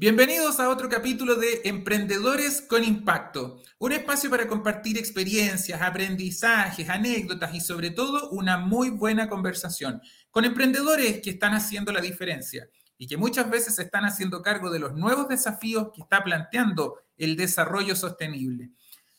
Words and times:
Bienvenidos 0.00 0.58
a 0.60 0.70
otro 0.70 0.88
capítulo 0.88 1.34
de 1.34 1.60
Emprendedores 1.64 2.62
con 2.62 2.82
Impacto, 2.82 3.60
un 3.78 3.92
espacio 3.92 4.30
para 4.30 4.48
compartir 4.48 4.96
experiencias, 4.96 5.82
aprendizajes, 5.82 6.88
anécdotas 6.88 7.54
y 7.54 7.60
sobre 7.60 7.90
todo 7.90 8.30
una 8.30 8.56
muy 8.56 8.88
buena 8.88 9.28
conversación 9.28 10.00
con 10.30 10.46
emprendedores 10.46 11.20
que 11.20 11.28
están 11.28 11.52
haciendo 11.52 11.92
la 11.92 12.00
diferencia 12.00 12.66
y 12.96 13.06
que 13.08 13.18
muchas 13.18 13.50
veces 13.50 13.74
se 13.74 13.82
están 13.82 14.06
haciendo 14.06 14.40
cargo 14.40 14.70
de 14.70 14.78
los 14.78 14.94
nuevos 14.94 15.28
desafíos 15.28 15.88
que 15.94 16.00
está 16.00 16.24
planteando 16.24 17.02
el 17.18 17.36
desarrollo 17.36 17.94
sostenible. 17.94 18.70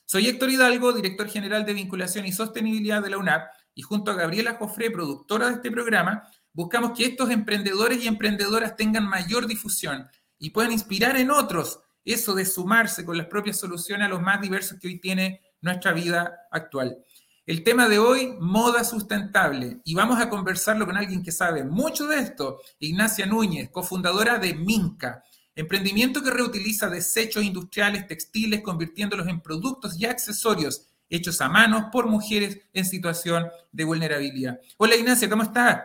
Soy 0.05 0.29
Héctor 0.29 0.49
Hidalgo, 0.49 0.93
director 0.93 1.29
general 1.29 1.63
de 1.63 1.75
vinculación 1.75 2.25
y 2.25 2.31
sostenibilidad 2.31 3.03
de 3.03 3.11
la 3.11 3.19
UNAP 3.19 3.51
y 3.75 3.83
junto 3.83 4.09
a 4.09 4.15
Gabriela 4.15 4.55
Jofré, 4.55 4.89
productora 4.89 5.45
de 5.45 5.53
este 5.53 5.69
programa, 5.69 6.23
buscamos 6.53 6.97
que 6.97 7.05
estos 7.05 7.29
emprendedores 7.29 8.03
y 8.03 8.07
emprendedoras 8.07 8.75
tengan 8.75 9.07
mayor 9.07 9.45
difusión 9.45 10.07
y 10.41 10.49
puedan 10.49 10.73
inspirar 10.73 11.15
en 11.17 11.31
otros 11.31 11.79
eso 12.03 12.33
de 12.33 12.45
sumarse 12.45 13.05
con 13.05 13.15
las 13.15 13.27
propias 13.27 13.59
soluciones 13.59 14.07
a 14.07 14.09
los 14.09 14.21
más 14.21 14.41
diversos 14.41 14.79
que 14.79 14.87
hoy 14.87 14.99
tiene 14.99 15.39
nuestra 15.61 15.93
vida 15.93 16.47
actual. 16.51 16.97
El 17.45 17.63
tema 17.63 17.87
de 17.87 17.99
hoy, 17.99 18.35
moda 18.39 18.83
sustentable, 18.83 19.81
y 19.85 19.93
vamos 19.93 20.19
a 20.19 20.29
conversarlo 20.29 20.87
con 20.87 20.97
alguien 20.97 21.21
que 21.21 21.31
sabe 21.31 21.63
mucho 21.63 22.07
de 22.07 22.19
esto, 22.19 22.59
Ignacia 22.79 23.27
Núñez, 23.27 23.69
cofundadora 23.69 24.39
de 24.39 24.55
Minca, 24.55 25.23
emprendimiento 25.55 26.23
que 26.23 26.31
reutiliza 26.31 26.89
desechos 26.89 27.43
industriales 27.43 28.07
textiles 28.07 28.61
convirtiéndolos 28.61 29.27
en 29.27 29.41
productos 29.41 29.99
y 29.99 30.05
accesorios 30.05 30.87
hechos 31.07 31.39
a 31.41 31.49
mano 31.49 31.89
por 31.91 32.07
mujeres 32.07 32.61
en 32.73 32.85
situación 32.85 33.47
de 33.71 33.83
vulnerabilidad. 33.83 34.59
Hola 34.77 34.95
Ignacia, 34.95 35.29
¿cómo 35.29 35.43
estás? 35.43 35.83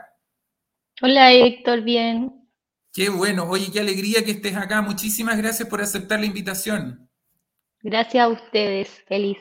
Hola 1.02 1.32
Héctor, 1.32 1.82
bien. 1.82 2.45
Qué 2.96 3.10
bueno. 3.10 3.44
Oye, 3.46 3.70
qué 3.70 3.80
alegría 3.80 4.24
que 4.24 4.30
estés 4.30 4.56
acá. 4.56 4.80
Muchísimas 4.80 5.36
gracias 5.36 5.68
por 5.68 5.82
aceptar 5.82 6.18
la 6.18 6.24
invitación. 6.24 7.10
Gracias 7.82 8.24
a 8.24 8.28
ustedes. 8.28 8.88
Feliz. 9.06 9.36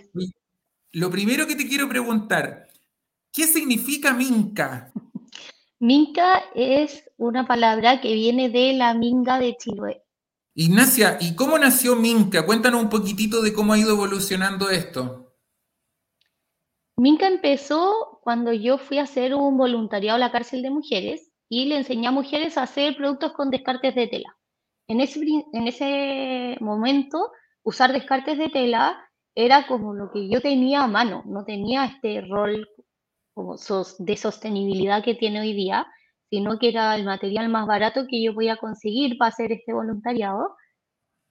Lo 0.91 1.09
primero 1.09 1.47
que 1.47 1.55
te 1.55 1.65
quiero 1.65 1.87
preguntar, 1.87 2.67
¿qué 3.31 3.47
significa 3.47 4.13
minca? 4.13 4.91
Minca 5.79 6.43
es 6.53 7.09
una 7.15 7.47
palabra 7.47 8.01
que 8.01 8.13
viene 8.13 8.49
de 8.49 8.73
la 8.73 8.93
minga 8.93 9.39
de 9.39 9.55
Chiloé. 9.55 10.03
Ignacia, 10.53 11.17
¿y 11.21 11.35
cómo 11.35 11.57
nació 11.57 11.95
Minca? 11.95 12.45
Cuéntanos 12.45 12.81
un 12.81 12.89
poquitito 12.89 13.41
de 13.41 13.53
cómo 13.53 13.73
ha 13.73 13.77
ido 13.77 13.91
evolucionando 13.91 14.69
esto. 14.69 15.33
Minca 16.97 17.27
empezó 17.27 18.19
cuando 18.21 18.51
yo 18.51 18.77
fui 18.77 18.97
a 18.97 19.03
hacer 19.03 19.35
un 19.35 19.57
voluntariado 19.57 20.15
a 20.15 20.19
la 20.19 20.31
cárcel 20.31 20.61
de 20.61 20.71
mujeres 20.71 21.34
y 21.55 21.63
le 21.67 21.77
enseñé 21.77 22.07
a 22.07 22.11
mujeres 22.11 22.57
a 22.57 22.63
hacer 22.63 22.97
productos 22.97 23.31
con 23.31 23.49
descartes 23.49 23.95
de 23.95 24.07
tela. 24.07 24.35
En 24.89 24.99
ese, 24.99 25.21
en 25.53 25.67
ese 25.69 26.57
momento, 26.59 27.31
usar 27.63 27.93
descartes 27.93 28.37
de 28.37 28.49
tela 28.49 28.99
era 29.35 29.65
como 29.65 29.93
lo 29.93 30.11
que 30.11 30.27
yo 30.27 30.41
tenía 30.41 30.83
a 30.83 30.87
mano, 30.87 31.23
no 31.25 31.45
tenía 31.45 31.85
este 31.85 32.19
rol 32.27 32.67
como 33.33 33.55
de 33.99 34.17
sostenibilidad 34.17 35.01
que 35.01 35.15
tiene 35.15 35.39
hoy 35.39 35.53
día, 35.53 35.87
sino 36.29 36.59
que 36.59 36.67
era 36.69 36.93
el 36.93 37.05
material 37.05 37.47
más 37.47 37.67
barato 37.67 38.05
que 38.09 38.21
yo 38.21 38.33
podía 38.33 38.57
conseguir 38.57 39.17
para 39.17 39.29
hacer 39.29 39.53
este 39.53 39.71
voluntariado, 39.71 40.57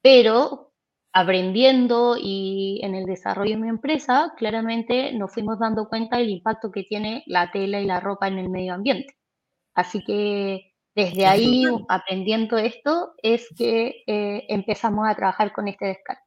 pero 0.01 0.71
aprendiendo 1.13 2.17
y 2.19 2.79
en 2.81 2.95
el 2.95 3.05
desarrollo 3.05 3.51
de 3.51 3.61
mi 3.61 3.69
empresa, 3.69 4.33
claramente 4.37 5.13
nos 5.13 5.31
fuimos 5.31 5.59
dando 5.59 5.87
cuenta 5.87 6.17
del 6.17 6.31
impacto 6.31 6.71
que 6.71 6.81
tiene 6.81 7.23
la 7.27 7.51
tela 7.51 7.79
y 7.79 7.85
la 7.85 7.99
ropa 7.99 8.27
en 8.27 8.39
el 8.39 8.49
medio 8.49 8.73
ambiente. 8.73 9.15
Así 9.75 10.03
que 10.03 10.73
desde 10.95 11.25
ahí, 11.25 11.65
aprendiendo 11.89 12.57
esto, 12.57 13.13
es 13.21 13.47
que 13.55 14.03
eh, 14.07 14.45
empezamos 14.47 15.07
a 15.07 15.15
trabajar 15.15 15.51
con 15.53 15.67
este 15.67 15.85
descarte. 15.85 16.23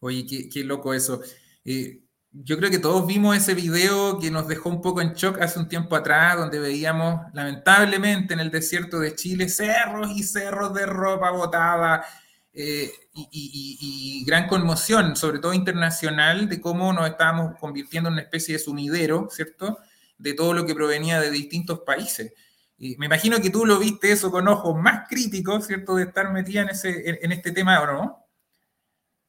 Oye, 0.00 0.26
qué, 0.52 0.64
loco 0.64 0.92
eso. 0.92 1.20
Eh, 1.64 2.02
yo 2.32 2.58
creo 2.58 2.70
que 2.70 2.80
todos 2.80 3.06
vimos 3.06 3.36
ese 3.36 3.54
video 3.54 4.18
que 4.18 4.30
nos 4.30 4.48
dejó 4.48 4.68
un 4.68 4.82
poco 4.82 5.00
en 5.00 5.14
shock 5.14 5.40
hace 5.40 5.58
un 5.58 5.68
tiempo 5.68 5.96
atrás, 5.96 6.36
donde 6.36 6.58
veíamos 6.58 7.20
lamentablemente 7.32 8.34
en 8.34 8.40
el 8.40 8.50
desierto 8.50 8.98
de 8.98 9.14
Chile 9.14 9.48
cerros 9.48 10.10
y 10.10 10.22
cerros 10.22 10.74
de 10.74 10.84
ropa 10.84 11.30
botada 11.30 12.04
eh, 12.52 12.90
y, 13.14 14.24
gran 14.26 14.48
conmoción, 14.48 15.14
sobre 15.14 15.38
todo 15.38 15.54
internacional, 15.54 16.48
de 16.48 16.60
cómo 16.60 16.92
nos 16.92 17.08
estábamos 17.08 17.58
convirtiendo 17.60 18.08
en 18.08 18.14
una 18.14 18.22
especie 18.22 18.54
de 18.54 18.58
sumidero, 18.58 19.28
¿cierto? 19.30 19.78
De 20.18 20.34
todo 20.34 20.52
lo 20.54 20.66
que 20.66 20.74
provenía 20.74 21.20
de 21.20 21.30
distintos 21.30 21.80
países. 21.80 22.32
Y 22.78 22.96
me 22.96 23.06
imagino 23.06 23.40
que 23.40 23.50
tú 23.50 23.64
lo 23.64 23.78
viste 23.78 24.12
eso 24.12 24.30
con 24.30 24.48
ojos 24.48 24.76
más 24.76 25.08
críticos, 25.08 25.66
¿cierto? 25.66 25.96
De 25.96 26.04
estar 26.04 26.30
metida 26.30 26.62
en, 26.62 26.68
ese, 26.70 27.24
en, 27.24 27.32
este 27.32 27.52
tema, 27.52 27.80
¿o 27.80 27.86
no? 27.86 28.26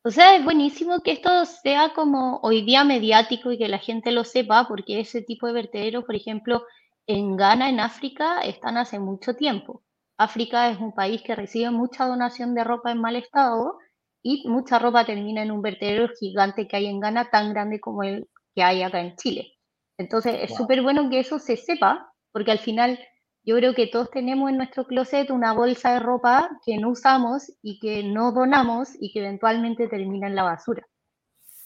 O 0.04 0.12
sea, 0.12 0.36
es 0.36 0.44
buenísimo 0.44 1.02
que 1.02 1.14
esto 1.14 1.46
sea 1.46 1.94
como 1.94 2.40
hoy 2.44 2.62
día 2.64 2.84
mediático 2.84 3.52
y 3.52 3.58
que 3.58 3.68
la 3.68 3.80
gente 3.80 4.12
lo 4.12 4.24
sepa, 4.24 4.68
porque 4.68 5.00
ese 5.00 5.22
tipo 5.22 5.48
de 5.48 5.54
vertederos, 5.54 6.04
por 6.04 6.16
ejemplo, 6.16 6.66
en 7.08 7.38
Ghana, 7.38 7.70
en 7.70 7.80
África, 7.80 8.42
están 8.42 8.78
hace 8.78 9.00
mucho 9.00 9.36
tiempo. 9.36 9.84
África 10.18 10.70
es 10.70 10.80
un 10.80 10.94
país 10.94 11.22
que 11.22 11.36
recibe 11.36 11.70
mucha 11.72 12.06
donación 12.06 12.54
de 12.54 12.64
ropa 12.64 12.92
en 12.92 13.00
mal 13.00 13.16
estado 13.16 13.78
y 14.24 14.48
mucha 14.48 14.80
ropa 14.80 15.06
termina 15.06 15.42
en 15.44 15.52
un 15.52 15.62
vertedero 15.62 16.10
gigante 16.20 16.68
que 16.68 16.76
hay 16.76 16.88
en 16.88 17.00
Ghana, 17.00 17.30
tan 17.30 17.54
grande 17.54 17.80
como 17.80 18.04
el 18.04 18.28
que 18.56 18.64
hay 18.64 18.84
acá 18.84 19.00
en 19.00 19.16
Chile. 19.16 19.54
Entonces, 19.98 20.36
es 20.42 20.56
súper 20.56 20.82
bueno 20.82 21.10
que 21.10 21.20
eso 21.20 21.40
se 21.40 21.56
sepa, 21.56 22.14
porque 22.32 22.52
al 22.52 22.60
final 22.60 23.00
yo 23.48 23.56
creo 23.56 23.74
que 23.74 23.88
todos 23.88 24.12
tenemos 24.12 24.50
en 24.50 24.58
nuestro 24.58 24.86
closet 24.86 25.32
una 25.32 25.54
bolsa 25.54 25.94
de 25.94 26.00
ropa 26.02 26.50
que 26.66 26.78
no 26.78 26.90
usamos 26.90 27.50
y 27.62 27.80
que 27.80 28.04
no 28.04 28.34
donamos 28.34 28.90
y 29.00 29.14
que 29.14 29.20
eventualmente 29.20 29.88
termina 29.88 30.28
en 30.28 30.36
la 30.36 30.44
basura. 30.44 30.86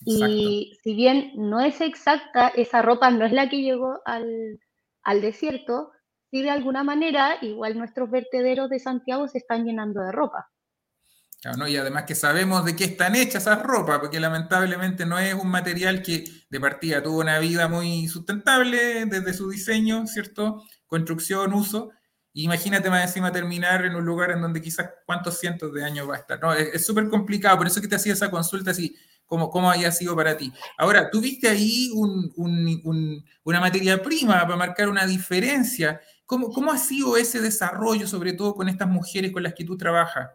Y 0.06 0.78
si 0.84 0.96
bien 0.96 1.31
no 1.36 1.59
es 1.59 1.81
exacta, 1.81 2.50
esa 2.50 2.84
ropa 2.84 3.09
no 3.09 3.25
es 3.25 3.31
la 3.31 3.50
que 3.50 3.64
llegó 3.64 4.00
al, 4.06 4.59
al 5.02 5.22
desierto, 5.22 5.92
sí 6.30 6.44
de 6.44 6.52
alguna 6.52 6.84
manera, 6.84 7.40
igual 7.42 7.75
nuestros 7.75 8.12
vertederos 8.12 8.69
de 8.69 8.78
Santiago 8.78 9.28
se 9.28 9.40
están 9.40 9.66
llenando 9.66 10.02
de 10.02 10.12
ropa. 10.12 10.52
Y 11.68 11.78
además 11.78 12.03
que 12.03 12.13
sabemos 12.13 12.63
de 12.63 12.75
qué 12.75 12.84
están 12.84 13.16
hechas 13.16 13.48
esas 13.48 13.63
ropas, 13.63 13.98
porque 13.98 14.19
lamentablemente 14.19 15.08
no 15.08 15.18
es 15.18 15.34
un 15.34 15.50
material 15.50 16.03
que 16.03 16.25
de 16.51 16.59
partida 16.59 17.01
tuvo 17.01 17.22
una 17.22 17.39
vida 17.39 17.67
muy 17.69 18.07
sustentable 18.09 19.06
desde 19.06 19.34
su 19.34 19.50
diseño, 19.50 20.06
¿cierto? 20.06 20.63
construcción, 20.85 21.53
uso. 21.53 21.91
Imagínate 22.34 22.89
más 22.89 23.07
encima 23.07 23.31
terminar 23.31 23.85
en 23.85 23.95
un 23.95 24.06
lugar 24.06 24.31
en 24.31 24.41
donde 24.41 24.62
quizás 24.62 24.89
cuántos 25.06 25.39
cientos 25.39 25.73
de 25.73 25.85
años 25.85 26.09
va 26.09 26.16
a 26.16 26.19
estar. 26.19 26.41
No, 26.41 26.53
es 26.53 26.85
súper 26.85 27.07
complicado, 27.07 27.57
por 27.57 27.67
eso 27.67 27.79
que 27.79 27.88
te 27.88 27.95
hacía 27.95 28.12
esa 28.12 28.29
consulta 28.29 28.72
así, 28.72 28.95
como 29.25 29.50
cómo 29.50 29.72
haya 29.72 29.89
sido 29.94 30.13
para 30.17 30.35
ti. 30.35 30.51
Ahora, 30.78 31.09
tú 31.09 31.22
viste 31.22 31.47
ahí 31.47 31.89
una 31.95 33.59
materia 33.62 34.01
prima 34.03 34.41
para 34.41 34.57
marcar 34.57 34.89
una 34.89 35.06
diferencia. 35.06 36.01
¿Cómo, 36.25 36.50
¿Cómo 36.51 36.73
ha 36.73 36.78
sido 36.78 37.16
ese 37.16 37.39
desarrollo, 37.39 38.06
sobre 38.07 38.33
todo 38.33 38.53
con 38.53 38.68
estas 38.68 38.89
mujeres 38.89 39.31
con 39.31 39.44
las 39.44 39.53
que 39.53 39.63
tú 39.63 39.78
trabajas? 39.78 40.29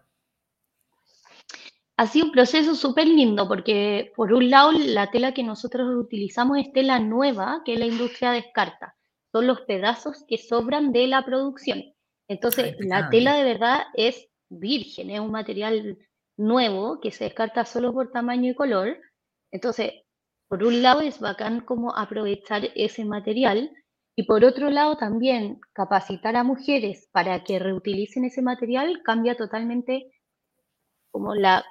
Ha 1.99 2.07
sido 2.07 2.27
un 2.27 2.33
proceso 2.33 2.75
súper 2.75 3.07
lindo 3.07 3.49
porque, 3.49 4.13
por 4.17 4.33
un 4.33 4.51
lado, 4.51 4.73
la 4.73 5.11
tela 5.11 5.33
que 5.33 5.43
nosotros 5.43 5.95
utilizamos 5.97 6.59
es 6.59 6.73
tela 6.73 6.99
nueva 6.99 7.63
que 7.65 7.79
la 7.79 7.87
industria 7.87 8.33
descarta 8.33 8.97
son 9.33 9.47
los 9.47 9.63
pedazos 9.63 10.25
que 10.29 10.37
sobran 10.37 10.93
de 10.93 11.07
la 11.07 11.25
producción. 11.25 11.83
Entonces, 12.29 12.77
la 12.81 13.09
tela 13.09 13.37
de 13.37 13.45
verdad 13.45 13.85
es 13.95 14.29
virgen, 14.49 15.11
es 15.11 15.21
un 15.21 15.31
material 15.31 15.99
nuevo 16.37 17.01
que 17.01 17.11
se 17.11 17.25
descarta 17.25 17.65
solo 17.65 17.93
por 17.93 18.11
tamaño 18.11 18.51
y 18.51 18.55
color. 18.55 18.99
Entonces, 19.51 19.93
por 20.49 20.65
un 20.65 20.83
lado 20.83 21.01
es 21.01 21.19
bacán 21.19 21.61
como 21.61 21.97
aprovechar 21.97 22.71
ese 22.75 23.05
material 23.05 23.71
y 24.15 24.25
por 24.25 24.45
otro 24.45 24.71
lado 24.71 24.97
también 24.97 25.61
capacitar 25.73 26.37
a 26.37 26.45
mujeres 26.45 27.09
para 27.13 27.43
que 27.43 27.59
reutilicen 27.59 28.25
ese 28.25 28.43
material 28.43 29.03
cambia 29.03 29.37
totalmente 29.37 30.11
como 31.11 31.35
la, 31.35 31.65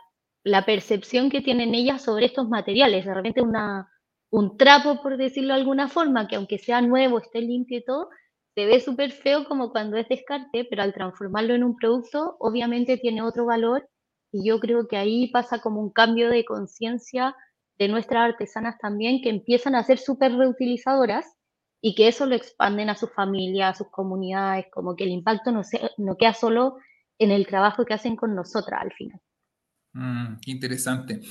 la 0.45 0.63
percepción 0.63 1.29
que 1.29 1.41
tienen 1.41 1.73
ellas 1.73 2.03
sobre 2.03 2.27
estos 2.27 2.47
materiales. 2.47 3.03
De 3.03 3.13
repente 3.13 3.41
una, 3.41 3.89
un 4.29 4.57
trapo, 4.57 5.01
por 5.01 5.17
decirlo 5.17 5.53
de 5.53 5.59
alguna 5.59 5.89
forma, 5.89 6.27
que 6.27 6.35
aunque 6.35 6.59
sea 6.59 6.81
nuevo, 6.81 7.17
esté 7.17 7.41
limpio 7.41 7.79
y 7.79 7.83
todo, 7.83 8.09
se 8.53 8.65
ve 8.67 8.79
súper 8.79 9.11
feo 9.11 9.45
como 9.45 9.71
cuando 9.71 9.97
es 9.97 10.07
descarte, 10.07 10.65
pero 10.69 10.83
al 10.83 10.93
transformarlo 10.93 11.55
en 11.55 11.63
un 11.63 11.75
producto, 11.75 12.37
obviamente 12.39 12.97
tiene 12.97 13.23
otro 13.23 13.45
valor 13.45 13.89
y 14.31 14.47
yo 14.47 14.59
creo 14.59 14.87
que 14.87 14.97
ahí 14.97 15.31
pasa 15.31 15.59
como 15.61 15.81
un 15.81 15.91
cambio 15.91 16.29
de 16.29 16.45
conciencia 16.45 17.35
de 17.79 17.87
nuestras 17.87 18.29
artesanas 18.29 18.77
también, 18.77 19.21
que 19.23 19.29
empiezan 19.29 19.73
a 19.73 19.83
ser 19.83 19.97
súper 19.97 20.33
reutilizadoras 20.33 21.25
y 21.81 21.95
que 21.95 22.07
eso 22.07 22.27
lo 22.27 22.35
expanden 22.35 22.89
a 22.89 22.95
su 22.95 23.07
familia, 23.07 23.69
a 23.69 23.73
sus 23.73 23.89
comunidades, 23.89 24.67
como 24.71 24.95
que 24.95 25.05
el 25.05 25.09
impacto 25.09 25.51
no, 25.51 25.61
no 25.97 26.17
queda 26.17 26.33
solo 26.33 26.77
en 27.17 27.31
el 27.31 27.47
trabajo 27.47 27.83
que 27.83 27.95
hacen 27.95 28.15
con 28.15 28.35
nosotras 28.35 28.81
al 28.83 28.93
final. 28.93 29.19
Mm, 29.95 30.39
qué 30.41 30.51
interesante. 30.51 31.21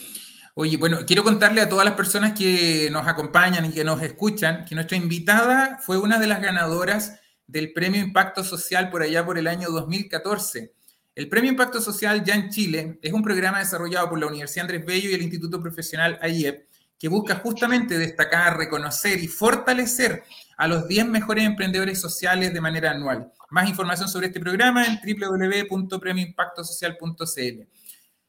Oye, 0.54 0.78
bueno, 0.78 1.00
quiero 1.06 1.22
contarle 1.22 1.60
a 1.60 1.68
todas 1.68 1.84
las 1.84 1.94
personas 1.94 2.32
que 2.32 2.88
nos 2.90 3.06
acompañan 3.06 3.66
y 3.66 3.70
que 3.70 3.84
nos 3.84 4.00
escuchan 4.02 4.64
que 4.64 4.74
nuestra 4.74 4.96
invitada 4.96 5.78
fue 5.82 5.98
una 5.98 6.18
de 6.18 6.26
las 6.26 6.40
ganadoras 6.40 7.20
del 7.46 7.74
Premio 7.74 8.00
Impacto 8.00 8.42
Social 8.42 8.88
por 8.88 9.02
allá 9.02 9.26
por 9.26 9.36
el 9.36 9.48
año 9.48 9.68
2014. 9.68 10.72
El 11.14 11.28
Premio 11.28 11.50
Impacto 11.50 11.78
Social 11.80 12.24
ya 12.24 12.34
en 12.34 12.48
Chile 12.48 12.98
es 13.02 13.12
un 13.12 13.22
programa 13.22 13.58
desarrollado 13.58 14.08
por 14.08 14.18
la 14.18 14.28
Universidad 14.28 14.64
Andrés 14.64 14.86
Bello 14.86 15.10
y 15.10 15.14
el 15.14 15.22
Instituto 15.22 15.60
Profesional 15.60 16.18
AIEP 16.22 16.66
que 16.98 17.08
busca 17.08 17.34
justamente 17.34 17.98
destacar, 17.98 18.56
reconocer 18.56 19.22
y 19.22 19.28
fortalecer 19.28 20.24
a 20.56 20.66
los 20.66 20.88
10 20.88 21.08
mejores 21.08 21.44
emprendedores 21.44 22.00
sociales 22.00 22.54
de 22.54 22.62
manera 22.62 22.92
anual. 22.92 23.30
Más 23.50 23.68
información 23.68 24.08
sobre 24.08 24.28
este 24.28 24.40
programa 24.40 24.86
en 24.86 24.98
www.premioimpactosocial.cl. 25.04 27.83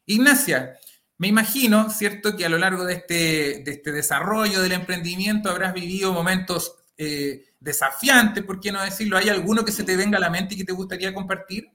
Ignacia, 0.05 0.77
me 1.17 1.27
imagino, 1.27 1.89
¿cierto?, 1.89 2.35
que 2.35 2.45
a 2.45 2.49
lo 2.49 2.57
largo 2.57 2.83
de 2.83 2.95
este, 2.95 3.63
de 3.63 3.71
este 3.71 3.91
desarrollo 3.91 4.61
del 4.61 4.73
emprendimiento 4.73 5.49
habrás 5.49 5.73
vivido 5.73 6.11
momentos 6.13 6.75
eh, 6.97 7.53
desafiantes, 7.59 8.43
¿por 8.43 8.59
qué 8.59 8.71
no 8.71 8.81
decirlo? 8.83 9.17
¿Hay 9.17 9.29
alguno 9.29 9.63
que 9.63 9.71
se 9.71 9.83
te 9.83 9.95
venga 9.95 10.17
a 10.17 10.21
la 10.21 10.29
mente 10.29 10.53
y 10.53 10.57
que 10.57 10.65
te 10.65 10.73
gustaría 10.73 11.13
compartir? 11.13 11.69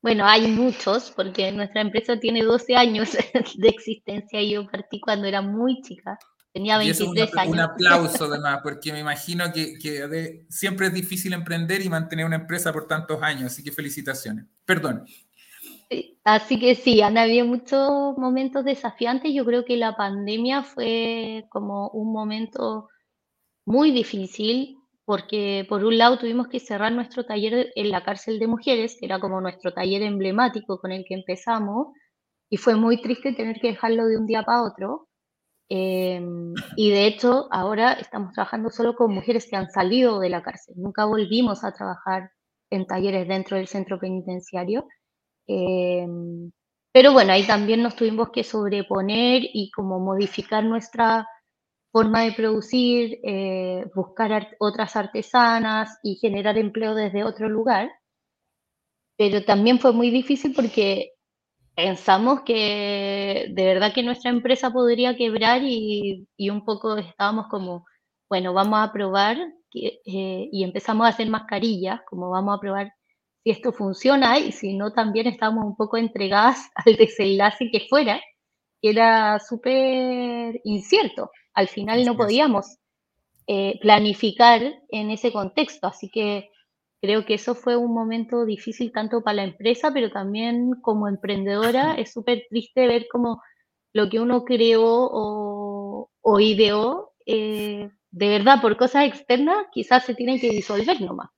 Bueno, 0.00 0.26
hay 0.26 0.46
muchos, 0.48 1.10
porque 1.10 1.50
nuestra 1.50 1.80
empresa 1.80 2.18
tiene 2.18 2.42
12 2.42 2.76
años 2.76 3.10
de 3.56 3.68
existencia 3.68 4.40
y 4.40 4.52
yo 4.52 4.66
partí 4.66 5.00
cuando 5.00 5.26
era 5.26 5.42
muy 5.42 5.80
chica. 5.82 6.18
Tenía 6.52 6.78
23 6.78 7.36
años. 7.36 7.52
Un 7.52 7.60
aplauso 7.60 8.24
además, 8.32 8.60
porque 8.62 8.92
me 8.92 9.00
imagino 9.00 9.52
que, 9.52 9.78
que 9.78 10.46
siempre 10.48 10.88
es 10.88 10.94
difícil 10.94 11.32
emprender 11.32 11.82
y 11.82 11.88
mantener 11.88 12.26
una 12.26 12.36
empresa 12.36 12.72
por 12.72 12.86
tantos 12.86 13.22
años, 13.22 13.52
así 13.52 13.62
que 13.62 13.72
felicitaciones. 13.72 14.46
Perdón. 14.64 15.04
Así 16.24 16.58
que 16.60 16.74
sí, 16.74 17.00
han 17.00 17.16
habido 17.16 17.46
muchos 17.46 18.16
momentos 18.18 18.64
desafiantes. 18.64 19.32
Yo 19.34 19.44
creo 19.44 19.64
que 19.64 19.76
la 19.76 19.96
pandemia 19.96 20.62
fue 20.62 21.46
como 21.50 21.88
un 21.90 22.12
momento 22.12 22.88
muy 23.66 23.90
difícil 23.92 24.78
porque 25.08 25.64
por 25.70 25.84
un 25.86 25.96
lado 25.96 26.18
tuvimos 26.18 26.48
que 26.48 26.60
cerrar 26.60 26.92
nuestro 26.92 27.24
taller 27.24 27.72
en 27.74 27.90
la 27.90 28.04
cárcel 28.04 28.38
de 28.38 28.46
mujeres, 28.46 28.98
que 29.00 29.06
era 29.06 29.18
como 29.20 29.40
nuestro 29.40 29.72
taller 29.72 30.02
emblemático 30.02 30.78
con 30.78 30.92
el 30.92 31.06
que 31.08 31.14
empezamos, 31.14 31.88
y 32.50 32.58
fue 32.58 32.76
muy 32.76 33.00
triste 33.00 33.32
tener 33.32 33.58
que 33.58 33.68
dejarlo 33.68 34.06
de 34.06 34.18
un 34.18 34.26
día 34.26 34.42
para 34.42 34.64
otro. 34.64 35.08
Em, 35.70 36.54
y 36.76 36.90
de 36.90 37.06
hecho, 37.06 37.48
ahora 37.50 37.94
estamos 37.94 38.34
trabajando 38.34 38.70
solo 38.70 38.96
con 38.96 39.14
mujeres 39.14 39.46
que 39.48 39.56
han 39.56 39.70
salido 39.70 40.20
de 40.20 40.30
la 40.30 40.42
cárcel. 40.42 40.74
Nunca 40.78 41.06
volvimos 41.06 41.64
a 41.64 41.72
trabajar 41.72 42.30
en 42.70 42.86
talleres 42.86 43.28
dentro 43.28 43.56
del 43.56 43.68
centro 43.68 43.98
penitenciario. 43.98 44.86
Em, 45.48 46.50
pero 46.92 47.12
bueno, 47.12 47.32
ahí 47.32 47.46
también 47.46 47.82
nos 47.82 47.96
tuvimos 47.96 48.30
que 48.30 48.44
sobreponer 48.44 49.42
y 49.52 49.70
como 49.70 49.98
modificar 49.98 50.64
nuestra 50.64 51.26
forma 51.92 52.22
de 52.22 52.32
producir, 52.32 53.18
eh, 53.24 53.84
buscar 53.94 54.56
otras 54.60 54.94
artesanas 54.96 55.98
y 56.02 56.16
generar 56.16 56.58
empleo 56.58 56.94
desde 56.94 57.24
otro 57.24 57.48
lugar. 57.48 57.90
Pero 59.16 59.44
también 59.44 59.80
fue 59.80 59.92
muy 59.92 60.10
difícil 60.10 60.54
porque 60.54 61.12
pensamos 61.74 62.42
que 62.42 63.48
de 63.50 63.64
verdad 63.64 63.92
que 63.94 64.02
nuestra 64.02 64.30
empresa 64.30 64.70
podría 64.70 65.16
quebrar 65.16 65.62
y, 65.64 66.26
un 66.50 66.64
poco 66.64 66.96
estábamos 66.98 67.48
como, 67.48 67.86
bueno, 68.28 68.52
vamos 68.54 68.80
a 68.80 68.92
probar 68.92 69.38
que, 69.70 70.00
eh, 70.06 70.48
y 70.52 70.64
empezamos 70.64 71.06
a 71.06 71.10
hacer 71.10 71.28
mascarillas, 71.30 72.00
como 72.08 72.30
vamos 72.30 72.56
a 72.56 72.60
probar 72.60 72.92
si 73.42 73.50
esto 73.50 73.72
funciona 73.72 74.38
y 74.38 74.52
si 74.52 74.76
no, 74.76 74.92
también 74.92 75.26
estábamos 75.26 75.64
un 75.64 75.76
poco 75.76 75.96
entregadas 75.96 76.70
al 76.74 76.96
desenlace 76.96 77.70
que 77.70 77.86
fuera, 77.88 78.20
que 78.80 78.90
era 78.90 79.38
súper 79.40 80.60
incierto. 80.64 81.30
Al 81.54 81.68
final 81.68 82.04
no 82.04 82.16
podíamos 82.16 82.78
eh, 83.46 83.78
planificar 83.80 84.62
en 84.90 85.10
ese 85.10 85.32
contexto, 85.32 85.86
así 85.88 86.10
que 86.10 86.50
creo 87.00 87.24
que 87.24 87.34
eso 87.34 87.54
fue 87.54 87.76
un 87.76 87.94
momento 87.94 88.44
difícil 88.44 88.92
tanto 88.92 89.22
para 89.22 89.36
la 89.36 89.44
empresa, 89.44 89.90
pero 89.92 90.10
también 90.10 90.72
como 90.82 91.08
emprendedora 91.08 91.94
es 91.94 92.12
súper 92.12 92.44
triste 92.50 92.86
ver 92.86 93.06
cómo 93.10 93.40
lo 93.92 94.08
que 94.08 94.20
uno 94.20 94.44
creó 94.44 94.84
o, 94.84 96.40
ideó, 96.40 97.12
eh, 97.26 97.88
de 98.10 98.28
verdad 98.28 98.60
por 98.60 98.76
cosas 98.76 99.06
externas, 99.06 99.66
quizás 99.72 100.04
se 100.04 100.14
tiene 100.14 100.38
que 100.38 100.50
disolver 100.50 101.00
nomás. 101.00 101.30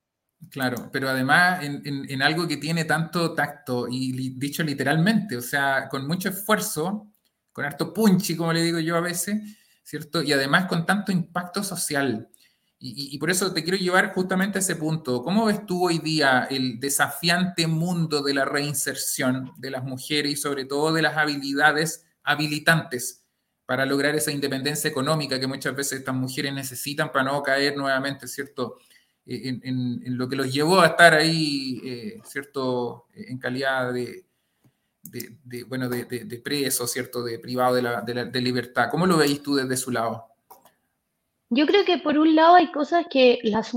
Claro, 0.48 0.88
pero 0.90 1.08
además 1.08 1.62
en, 1.62 2.22
algo 2.22 2.48
que 2.48 2.56
tiene 2.56 2.84
tanto 2.84 3.34
tacto 3.34 3.86
y 3.88 4.30
dicho 4.30 4.62
literalmente, 4.62 5.36
o 5.36 5.42
sea, 5.42 5.88
con 5.88 6.06
mucho 6.06 6.30
esfuerzo, 6.30 7.12
con 7.52 7.64
harto 7.64 7.92
punchi, 7.92 8.36
como 8.36 8.52
le 8.52 8.62
digo 8.62 8.78
yo 8.78 8.96
a 8.96 9.00
veces, 9.00 9.38
¿cierto? 9.82 10.22
Y 10.22 10.32
además 10.32 10.66
con 10.66 10.86
tanto 10.86 11.12
impacto 11.12 11.62
social. 11.62 12.28
Y, 12.82 13.18
por 13.18 13.28
eso 13.28 13.52
te 13.52 13.62
quiero 13.62 13.76
llevar 13.76 14.14
justamente 14.14 14.56
a 14.58 14.60
ese 14.62 14.74
punto. 14.74 15.22
¿Cómo 15.22 15.44
ves 15.44 15.66
tú 15.66 15.86
hoy 15.86 15.98
día 15.98 16.46
el 16.50 16.80
desafiante 16.80 17.66
mundo 17.66 18.22
de 18.22 18.32
la 18.32 18.46
reinserción 18.46 19.52
de 19.58 19.70
las 19.70 19.84
mujeres 19.84 20.32
y 20.32 20.36
sobre 20.36 20.64
todo 20.64 20.90
de 20.94 21.02
las 21.02 21.18
habilidades 21.18 22.06
habilitantes 22.22 23.26
para 23.66 23.84
lograr 23.84 24.14
esa 24.14 24.32
independencia 24.32 24.88
económica 24.88 25.38
que 25.38 25.46
muchas 25.46 25.76
veces 25.76 25.98
estas 25.98 26.14
mujeres 26.14 26.54
necesitan 26.54 27.12
para 27.12 27.24
no 27.24 27.42
caer 27.42 27.76
nuevamente, 27.76 28.26
¿cierto? 28.26 28.78
En, 29.30 30.18
lo 30.18 30.28
que 30.28 30.36
los 30.36 30.52
llevó 30.52 30.80
a 30.80 30.88
estar 30.88 31.14
ahí, 31.14 31.80
eh, 31.84 32.20
¿cierto? 32.24 33.06
En 33.14 33.38
calidad 33.38 33.92
de, 33.92 34.24
de, 35.02 35.64
bueno, 35.64 35.88
de, 35.88 36.40
preso, 36.42 36.86
¿cierto? 36.86 37.22
De 37.22 37.38
privado 37.38 37.76
de, 37.76 38.24
de, 38.24 38.40
libertad. 38.40 38.88
¿Cómo 38.90 39.06
lo 39.06 39.18
veis 39.18 39.42
tú 39.42 39.54
desde 39.54 39.76
su 39.76 39.92
lado? 39.92 40.26
Yo 41.48 41.66
creo 41.66 41.84
que 41.84 41.98
por 41.98 42.18
un 42.18 42.34
lado 42.34 42.56
hay 42.56 42.70
cosas 42.72 43.06
que, 43.08 43.38
las 43.42 43.72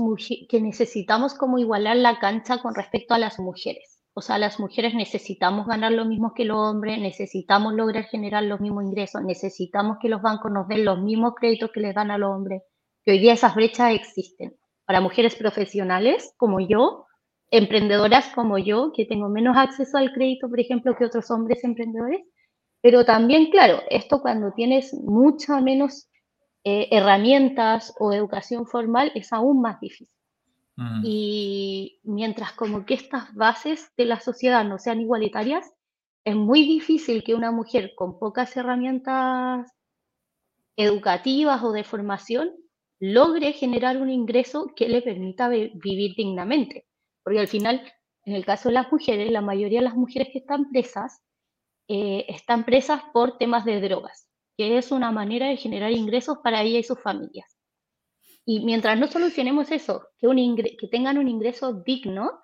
que 0.48 0.60
necesitamos 0.60 1.34
como 1.34 1.58
igualar 1.58 1.96
la 1.96 2.18
cancha 2.18 2.58
con 2.58 2.74
respecto 2.74 3.14
a 3.14 3.18
las 3.18 3.38
mujeres. 3.38 4.00
O 4.16 4.22
sea, 4.22 4.38
las 4.38 4.60
mujeres 4.60 4.94
necesitamos 4.94 5.66
ganar 5.66 5.90
lo 5.90 6.04
mismo 6.04 6.34
que 6.34 6.44
los 6.44 6.56
hombres, 6.56 7.00
necesitamos 7.00 7.74
lograr 7.74 8.04
generar 8.04 8.44
los 8.44 8.60
mismos 8.60 8.84
ingresos, 8.84 9.22
necesitamos 9.22 9.98
que 10.00 10.08
los 10.08 10.22
bancos 10.22 10.52
nos 10.52 10.68
den 10.68 10.84
los 10.84 11.00
mismos 11.00 11.34
créditos 11.36 11.72
que 11.72 11.80
les 11.80 11.96
dan 11.96 12.12
a 12.12 12.18
los 12.18 12.30
hombres, 12.30 12.62
que 13.04 13.10
hoy 13.10 13.18
día 13.18 13.32
esas 13.32 13.56
brechas 13.56 13.92
existen 13.92 14.56
para 14.86 15.00
mujeres 15.00 15.34
profesionales 15.34 16.34
como 16.36 16.60
yo, 16.60 17.06
emprendedoras 17.50 18.28
como 18.34 18.58
yo, 18.58 18.92
que 18.94 19.06
tengo 19.06 19.28
menos 19.28 19.56
acceso 19.56 19.96
al 19.98 20.12
crédito, 20.12 20.48
por 20.48 20.60
ejemplo, 20.60 20.96
que 20.96 21.04
otros 21.04 21.30
hombres 21.30 21.64
emprendedores. 21.64 22.22
Pero 22.80 23.04
también, 23.04 23.50
claro, 23.50 23.80
esto 23.88 24.20
cuando 24.20 24.52
tienes 24.52 24.92
mucha 24.92 25.60
menos 25.60 26.08
eh, 26.64 26.88
herramientas 26.90 27.94
o 27.98 28.12
educación 28.12 28.66
formal 28.66 29.12
es 29.14 29.32
aún 29.32 29.60
más 29.60 29.80
difícil. 29.80 30.08
Mm. 30.76 31.02
Y 31.04 32.00
mientras 32.02 32.52
como 32.52 32.84
que 32.84 32.94
estas 32.94 33.34
bases 33.34 33.90
de 33.96 34.06
la 34.06 34.20
sociedad 34.20 34.64
no 34.64 34.78
sean 34.78 35.00
igualitarias, 35.00 35.72
es 36.24 36.34
muy 36.34 36.62
difícil 36.62 37.22
que 37.22 37.34
una 37.34 37.52
mujer 37.52 37.92
con 37.94 38.18
pocas 38.18 38.56
herramientas 38.56 39.70
educativas 40.76 41.62
o 41.62 41.72
de 41.72 41.84
formación 41.84 42.50
logre 43.12 43.52
generar 43.52 44.00
un 44.00 44.10
ingreso 44.10 44.72
que 44.74 44.88
le 44.88 45.02
permita 45.02 45.48
vivir 45.48 46.14
dignamente. 46.16 46.86
Porque 47.22 47.40
al 47.40 47.48
final, 47.48 47.82
en 48.24 48.34
el 48.34 48.44
caso 48.44 48.68
de 48.68 48.74
las 48.74 48.90
mujeres, 48.90 49.30
la 49.30 49.40
mayoría 49.40 49.80
de 49.80 49.84
las 49.84 49.96
mujeres 49.96 50.28
que 50.32 50.38
están 50.38 50.70
presas 50.70 51.22
eh, 51.88 52.24
están 52.28 52.64
presas 52.64 53.02
por 53.12 53.36
temas 53.36 53.64
de 53.64 53.80
drogas, 53.80 54.26
que 54.56 54.78
es 54.78 54.90
una 54.90 55.10
manera 55.10 55.48
de 55.48 55.56
generar 55.56 55.92
ingresos 55.92 56.38
para 56.42 56.62
ella 56.62 56.78
y 56.78 56.82
sus 56.82 57.00
familias. 57.00 57.58
Y 58.46 58.64
mientras 58.64 58.98
no 58.98 59.06
solucionemos 59.06 59.70
eso, 59.70 60.08
que, 60.18 60.26
un 60.26 60.56
que 60.56 60.88
tengan 60.90 61.18
un 61.18 61.28
ingreso 61.28 61.82
digno, 61.82 62.40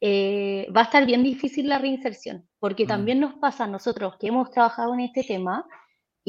eh, 0.00 0.66
va 0.76 0.82
a 0.82 0.84
estar 0.84 1.06
bien 1.06 1.22
difícil 1.22 1.68
la 1.68 1.78
reinserción, 1.78 2.46
porque 2.58 2.84
mm. 2.84 2.88
también 2.88 3.20
nos 3.20 3.34
pasa 3.34 3.64
a 3.64 3.68
nosotros 3.68 4.16
que 4.18 4.28
hemos 4.28 4.50
trabajado 4.50 4.92
en 4.92 5.00
este 5.00 5.24
tema, 5.24 5.66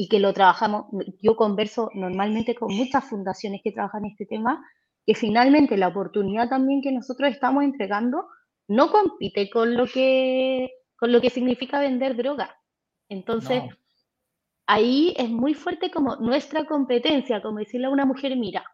y 0.00 0.08
que 0.08 0.20
lo 0.20 0.32
trabajamos, 0.32 0.86
yo 1.20 1.34
converso 1.34 1.90
normalmente 1.92 2.54
con 2.54 2.72
muchas 2.72 3.04
fundaciones 3.04 3.62
que 3.64 3.72
trabajan 3.72 4.04
este 4.04 4.26
tema, 4.26 4.64
que 5.04 5.16
finalmente 5.16 5.76
la 5.76 5.88
oportunidad 5.88 6.48
también 6.48 6.80
que 6.80 6.92
nosotros 6.92 7.28
estamos 7.32 7.64
entregando 7.64 8.28
no 8.68 8.92
compite 8.92 9.50
con 9.50 9.74
lo 9.74 9.86
que, 9.86 10.70
con 10.96 11.10
lo 11.10 11.20
que 11.20 11.30
significa 11.30 11.80
vender 11.80 12.14
droga. 12.14 12.56
Entonces, 13.08 13.64
ahí 14.68 15.14
es 15.16 15.28
muy 15.30 15.54
fuerte 15.54 15.90
como 15.90 16.14
nuestra 16.14 16.64
competencia, 16.64 17.42
como 17.42 17.58
decirle 17.58 17.88
a 17.88 17.90
una 17.90 18.06
mujer, 18.06 18.36
mira, 18.36 18.64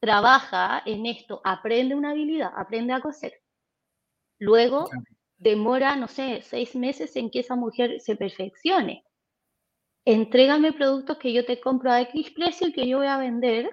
trabaja 0.00 0.82
en 0.86 1.04
esto, 1.04 1.42
aprende 1.44 1.94
una 1.94 2.12
habilidad, 2.12 2.52
aprende 2.56 2.94
a 2.94 3.02
coser. 3.02 3.34
Luego 4.38 4.88
demora, 5.36 5.94
no 5.96 6.08
sé, 6.08 6.40
seis 6.40 6.74
meses 6.74 7.14
en 7.16 7.28
que 7.30 7.40
esa 7.40 7.54
mujer 7.54 8.00
se 8.00 8.16
perfeccione 8.16 9.04
entrégame 10.04 10.72
productos 10.72 11.18
que 11.18 11.32
yo 11.32 11.44
te 11.44 11.60
compro 11.60 11.90
a 11.90 12.00
X 12.02 12.30
precio 12.32 12.68
y 12.68 12.72
que 12.72 12.86
yo 12.86 12.98
voy 12.98 13.06
a 13.06 13.18
vender 13.18 13.70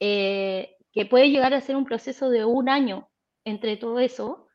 eh, 0.00 0.76
que 0.92 1.06
puede 1.06 1.30
llegar 1.30 1.54
a 1.54 1.60
ser 1.60 1.76
un 1.76 1.84
proceso 1.84 2.30
de 2.30 2.44
un 2.44 2.68
año 2.68 3.08
entre 3.44 3.76
todo 3.76 4.00
eso, 4.00 4.48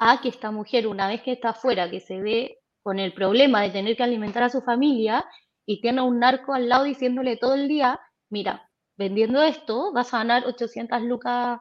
a 0.00 0.20
que 0.20 0.28
esta 0.28 0.50
mujer, 0.50 0.86
una 0.86 1.08
vez 1.08 1.22
que 1.22 1.32
está 1.32 1.50
afuera, 1.50 1.90
que 1.90 2.00
se 2.00 2.20
ve 2.20 2.58
con 2.82 2.98
el 2.98 3.12
problema 3.12 3.62
de 3.62 3.70
tener 3.70 3.96
que 3.96 4.02
alimentar 4.02 4.42
a 4.42 4.50
su 4.50 4.60
familia 4.62 5.24
y 5.66 5.80
tiene 5.80 6.00
a 6.00 6.04
un 6.04 6.20
narco 6.20 6.54
al 6.54 6.68
lado 6.68 6.84
diciéndole 6.84 7.36
todo 7.36 7.54
el 7.54 7.68
día, 7.68 8.00
mira, 8.30 8.70
vendiendo 8.96 9.42
esto 9.42 9.92
vas 9.92 10.12
a 10.14 10.18
ganar 10.18 10.46
800 10.46 11.02
lucas 11.02 11.60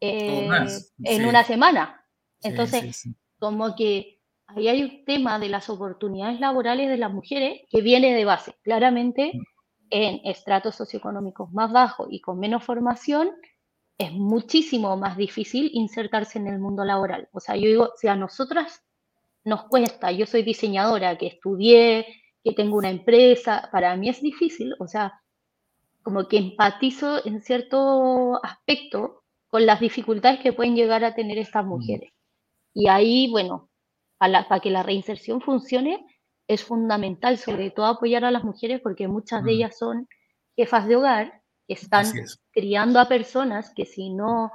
eh, 0.00 0.48
en 1.04 1.26
una 1.26 1.44
semana. 1.44 2.04
Entonces, 2.42 3.08
como 3.38 3.76
que 3.76 4.21
ahí 4.56 4.68
hay 4.68 4.82
un 4.82 5.04
tema 5.04 5.38
de 5.38 5.48
las 5.48 5.68
oportunidades 5.70 6.40
laborales 6.40 6.88
de 6.88 6.96
las 6.96 7.12
mujeres 7.12 7.62
que 7.70 7.80
viene 7.80 8.14
de 8.14 8.24
base. 8.24 8.54
Claramente, 8.62 9.32
mm. 9.34 9.42
en 9.90 10.20
estratos 10.24 10.76
socioeconómicos 10.76 11.52
más 11.52 11.72
bajos 11.72 12.08
y 12.10 12.20
con 12.20 12.38
menos 12.38 12.64
formación, 12.64 13.30
es 13.98 14.12
muchísimo 14.12 14.96
más 14.96 15.16
difícil 15.16 15.70
insertarse 15.72 16.38
en 16.38 16.48
el 16.48 16.58
mundo 16.58 16.84
laboral. 16.84 17.28
O 17.32 17.40
sea, 17.40 17.56
yo 17.56 17.68
digo, 17.68 17.90
si 17.96 18.08
a 18.08 18.16
nosotras 18.16 18.82
nos 19.44 19.64
cuesta, 19.64 20.10
yo 20.12 20.26
soy 20.26 20.42
diseñadora, 20.42 21.18
que 21.18 21.26
estudié, 21.26 22.06
que 22.42 22.52
tengo 22.52 22.76
una 22.76 22.90
empresa, 22.90 23.68
para 23.70 23.96
mí 23.96 24.08
es 24.08 24.20
difícil, 24.20 24.74
o 24.78 24.86
sea, 24.86 25.20
como 26.02 26.26
que 26.26 26.38
empatizo 26.38 27.24
en 27.24 27.40
cierto 27.42 28.44
aspecto 28.44 29.22
con 29.48 29.66
las 29.66 29.80
dificultades 29.80 30.40
que 30.40 30.52
pueden 30.52 30.74
llegar 30.74 31.04
a 31.04 31.14
tener 31.14 31.38
estas 31.38 31.64
mujeres. 31.64 32.10
Y 32.74 32.88
ahí, 32.88 33.30
bueno, 33.30 33.68
para 34.48 34.60
que 34.60 34.70
la 34.70 34.82
reinserción 34.82 35.40
funcione, 35.40 36.04
es 36.48 36.64
fundamental, 36.64 37.38
sobre 37.38 37.70
todo 37.70 37.86
apoyar 37.86 38.24
a 38.24 38.30
las 38.30 38.44
mujeres, 38.44 38.80
porque 38.82 39.08
muchas 39.08 39.42
de 39.44 39.52
ellas 39.52 39.78
son 39.78 40.08
jefas 40.56 40.86
de 40.86 40.96
hogar, 40.96 41.42
que 41.66 41.74
están 41.74 42.06
criando 42.52 43.00
a 43.00 43.08
personas 43.08 43.72
que 43.74 43.86
si 43.86 44.10
no, 44.10 44.50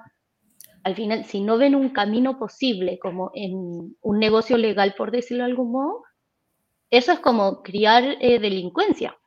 al 0.83 0.95
final, 0.95 1.25
si 1.25 1.41
no 1.41 1.57
ven 1.57 1.75
un 1.75 1.89
camino 1.89 2.37
posible, 2.37 2.99
como 2.99 3.31
en 3.33 3.95
un 4.01 4.19
negocio 4.19 4.57
legal, 4.57 4.93
por 4.97 5.11
decirlo 5.11 5.43
de 5.43 5.51
algún 5.51 5.71
modo, 5.71 6.03
eso 6.89 7.11
es 7.11 7.19
como 7.19 7.61
criar 7.63 8.03
eh, 8.21 8.39
delincuencia. 8.39 9.17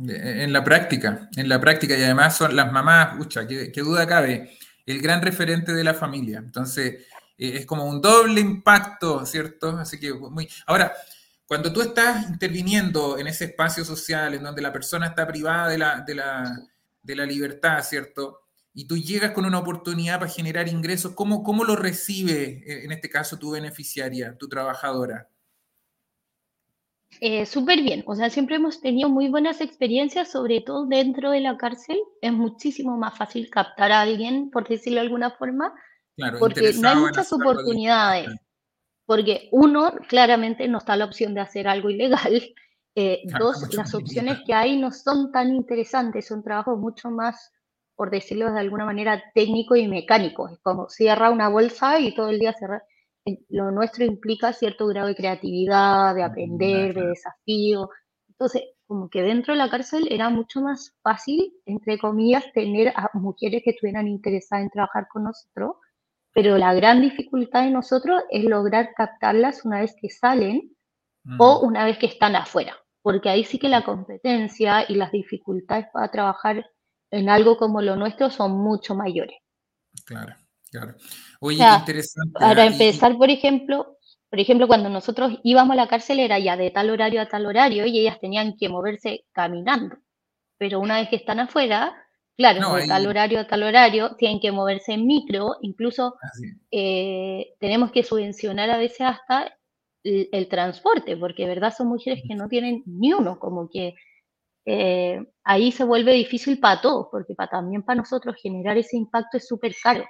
En 0.00 0.52
la 0.52 0.62
práctica, 0.62 1.28
en 1.36 1.48
la 1.48 1.60
práctica, 1.60 1.98
y 1.98 2.02
además 2.04 2.36
son 2.36 2.54
las 2.54 2.70
mamás, 2.70 3.16
pucha, 3.16 3.48
qué, 3.48 3.80
duda 3.80 4.06
cabe, 4.06 4.50
el 4.86 5.02
gran 5.02 5.20
referente 5.22 5.72
de 5.72 5.82
la 5.82 5.92
familia. 5.92 6.38
Entonces, 6.38 7.08
es 7.38 7.66
como 7.66 7.84
un 7.84 8.00
doble 8.02 8.40
impacto, 8.40 9.24
¿cierto? 9.24 9.70
Así 9.78 9.98
que 10.00 10.12
muy. 10.12 10.48
Ahora, 10.66 10.92
cuando 11.46 11.72
tú 11.72 11.80
estás 11.80 12.28
interviniendo 12.28 13.16
en 13.16 13.26
ese 13.28 13.46
espacio 13.46 13.84
social 13.84 14.34
en 14.34 14.42
donde 14.42 14.60
la 14.60 14.72
persona 14.72 15.06
está 15.06 15.26
privada 15.26 15.68
de 15.68 15.78
la, 15.78 16.00
de 16.00 16.14
la, 16.14 16.68
de 17.02 17.16
la 17.16 17.24
libertad, 17.24 17.82
¿cierto? 17.82 18.40
Y 18.74 18.86
tú 18.86 18.96
llegas 18.96 19.32
con 19.32 19.46
una 19.46 19.58
oportunidad 19.58 20.18
para 20.18 20.30
generar 20.30 20.68
ingresos, 20.68 21.14
¿cómo, 21.14 21.42
cómo 21.42 21.64
lo 21.64 21.74
recibe, 21.74 22.62
eh, 22.66 22.84
en 22.84 22.92
este 22.92 23.08
caso, 23.08 23.38
tu 23.38 23.52
beneficiaria, 23.52 24.36
tu 24.36 24.48
trabajadora? 24.48 25.28
Eh, 27.20 27.46
súper 27.46 27.82
bien, 27.82 28.04
o 28.06 28.14
sea, 28.14 28.30
siempre 28.30 28.56
hemos 28.56 28.80
tenido 28.80 29.08
muy 29.08 29.28
buenas 29.28 29.60
experiencias, 29.60 30.30
sobre 30.30 30.60
todo 30.60 30.86
dentro 30.86 31.30
de 31.30 31.40
la 31.40 31.56
cárcel. 31.56 31.98
Es 32.20 32.32
muchísimo 32.32 32.96
más 32.96 33.16
fácil 33.16 33.48
captar 33.50 33.90
a 33.90 34.02
alguien, 34.02 34.50
por 34.50 34.68
decirlo 34.68 35.00
de 35.00 35.06
alguna 35.06 35.30
forma, 35.30 35.72
porque 36.38 36.72
no 36.74 36.88
hay 36.88 36.96
muchas 36.96 37.32
oportunidades. 37.32 38.28
Porque 39.06 39.48
uno, 39.52 39.92
claramente 40.08 40.68
no 40.68 40.78
está 40.78 40.96
la 40.96 41.06
opción 41.06 41.34
de 41.34 41.40
hacer 41.40 41.68
algo 41.68 41.90
ilegal. 41.90 42.42
Eh, 43.00 43.22
dos, 43.38 43.72
las 43.76 43.94
opciones 43.94 44.38
que 44.44 44.52
hay 44.52 44.76
no 44.76 44.90
son 44.90 45.30
tan 45.30 45.54
interesantes, 45.54 46.26
son 46.26 46.42
trabajos 46.42 46.76
mucho 46.80 47.12
más, 47.12 47.52
por 47.94 48.10
decirlo 48.10 48.50
de 48.50 48.58
alguna 48.58 48.84
manera, 48.84 49.22
técnico 49.36 49.76
y 49.76 49.86
mecánicos. 49.86 50.50
Es 50.50 50.58
como 50.58 50.88
cierra 50.88 51.30
una 51.30 51.48
bolsa 51.48 52.00
y 52.00 52.12
todo 52.12 52.30
el 52.30 52.40
día 52.40 52.52
cerrar 52.54 52.82
lo 53.48 53.70
nuestro 53.70 54.04
implica 54.04 54.52
cierto 54.52 54.86
grado 54.86 55.08
de 55.08 55.14
creatividad, 55.14 56.14
de 56.14 56.22
aprender, 56.22 56.94
de 56.94 57.08
desafío. 57.08 57.90
Entonces, 58.28 58.62
como 58.86 59.08
que 59.10 59.22
dentro 59.22 59.52
de 59.52 59.58
la 59.58 59.70
cárcel 59.70 60.08
era 60.10 60.30
mucho 60.30 60.60
más 60.60 60.96
fácil, 61.02 61.52
entre 61.66 61.98
comillas, 61.98 62.44
tener 62.54 62.88
a 62.96 63.10
mujeres 63.14 63.62
que 63.64 63.70
estuvieran 63.70 64.08
interesadas 64.08 64.64
en 64.64 64.70
trabajar 64.70 65.08
con 65.08 65.24
nosotros, 65.24 65.76
pero 66.38 66.56
la 66.56 66.72
gran 66.72 67.00
dificultad 67.00 67.64
de 67.64 67.70
nosotros 67.70 68.22
es 68.30 68.44
lograr 68.44 68.94
captarlas 68.94 69.64
una 69.64 69.80
vez 69.80 69.96
que 70.00 70.08
salen 70.08 70.72
o 71.36 71.58
una 71.66 71.84
vez 71.84 71.98
que 71.98 72.06
están 72.06 72.36
afuera, 72.36 72.76
porque 73.02 73.28
ahí 73.28 73.42
sí 73.42 73.58
que 73.58 73.68
la 73.68 73.82
competencia 73.82 74.84
y 74.88 74.94
las 74.94 75.10
dificultades 75.10 75.86
para 75.92 76.12
trabajar 76.12 76.64
en 77.10 77.28
algo 77.28 77.56
como 77.56 77.82
lo 77.82 77.96
nuestro 77.96 78.30
son 78.30 78.52
mucho 78.52 78.94
mayores. 78.94 79.36
Claro. 80.04 80.32
Claro. 80.70 80.94
Oye, 81.40 81.58
interesante. 81.76 82.38
Para 82.38 82.62
¿ah? 82.62 82.66
empezar, 82.66 83.16
por 83.16 83.30
ejemplo, 83.30 83.96
por 84.30 84.38
ejemplo, 84.38 84.68
cuando 84.68 84.90
nosotros 84.90 85.40
íbamos 85.42 85.72
a 85.72 85.76
la 85.76 85.88
cárcel 85.88 86.20
era 86.20 86.38
ya 86.38 86.56
de 86.56 86.70
tal 86.70 86.90
horario 86.90 87.20
a 87.20 87.26
tal 87.26 87.46
horario 87.46 87.84
y 87.84 87.98
ellas 87.98 88.20
tenían 88.20 88.54
que 88.56 88.68
moverse 88.68 89.24
caminando. 89.32 89.96
Pero 90.56 90.78
una 90.78 91.00
vez 91.00 91.08
que 91.08 91.16
están 91.16 91.40
afuera, 91.40 91.96
claro, 92.38 92.76
de 92.76 92.86
tal 92.86 93.06
horario 93.06 93.40
a 93.40 93.46
tal 93.48 93.64
horario, 93.64 94.14
tienen 94.16 94.40
que 94.40 94.52
moverse 94.52 94.92
en 94.92 95.06
micro, 95.06 95.56
incluso 95.60 96.16
eh, 96.70 97.54
tenemos 97.58 97.90
que 97.90 98.04
subvencionar 98.04 98.70
a 98.70 98.78
veces 98.78 99.00
hasta 99.00 99.52
el, 100.04 100.48
transporte, 100.48 101.16
porque 101.16 101.42
de 101.42 101.48
verdad 101.48 101.74
son 101.76 101.88
mujeres 101.88 102.22
que 102.26 102.36
no 102.36 102.48
tienen 102.48 102.84
ni 102.86 103.12
uno, 103.12 103.38
como 103.40 103.68
que 103.68 103.94
eh, 104.64 105.20
ahí 105.42 105.72
se 105.72 105.82
vuelve 105.82 106.12
difícil 106.12 106.60
para 106.60 106.80
todos, 106.80 107.08
porque 107.10 107.34
para, 107.34 107.50
también 107.50 107.82
para 107.82 107.98
nosotros 107.98 108.36
generar 108.40 108.78
ese 108.78 108.96
impacto 108.96 109.36
es 109.36 109.46
súper 109.46 109.74
caro. 109.82 110.04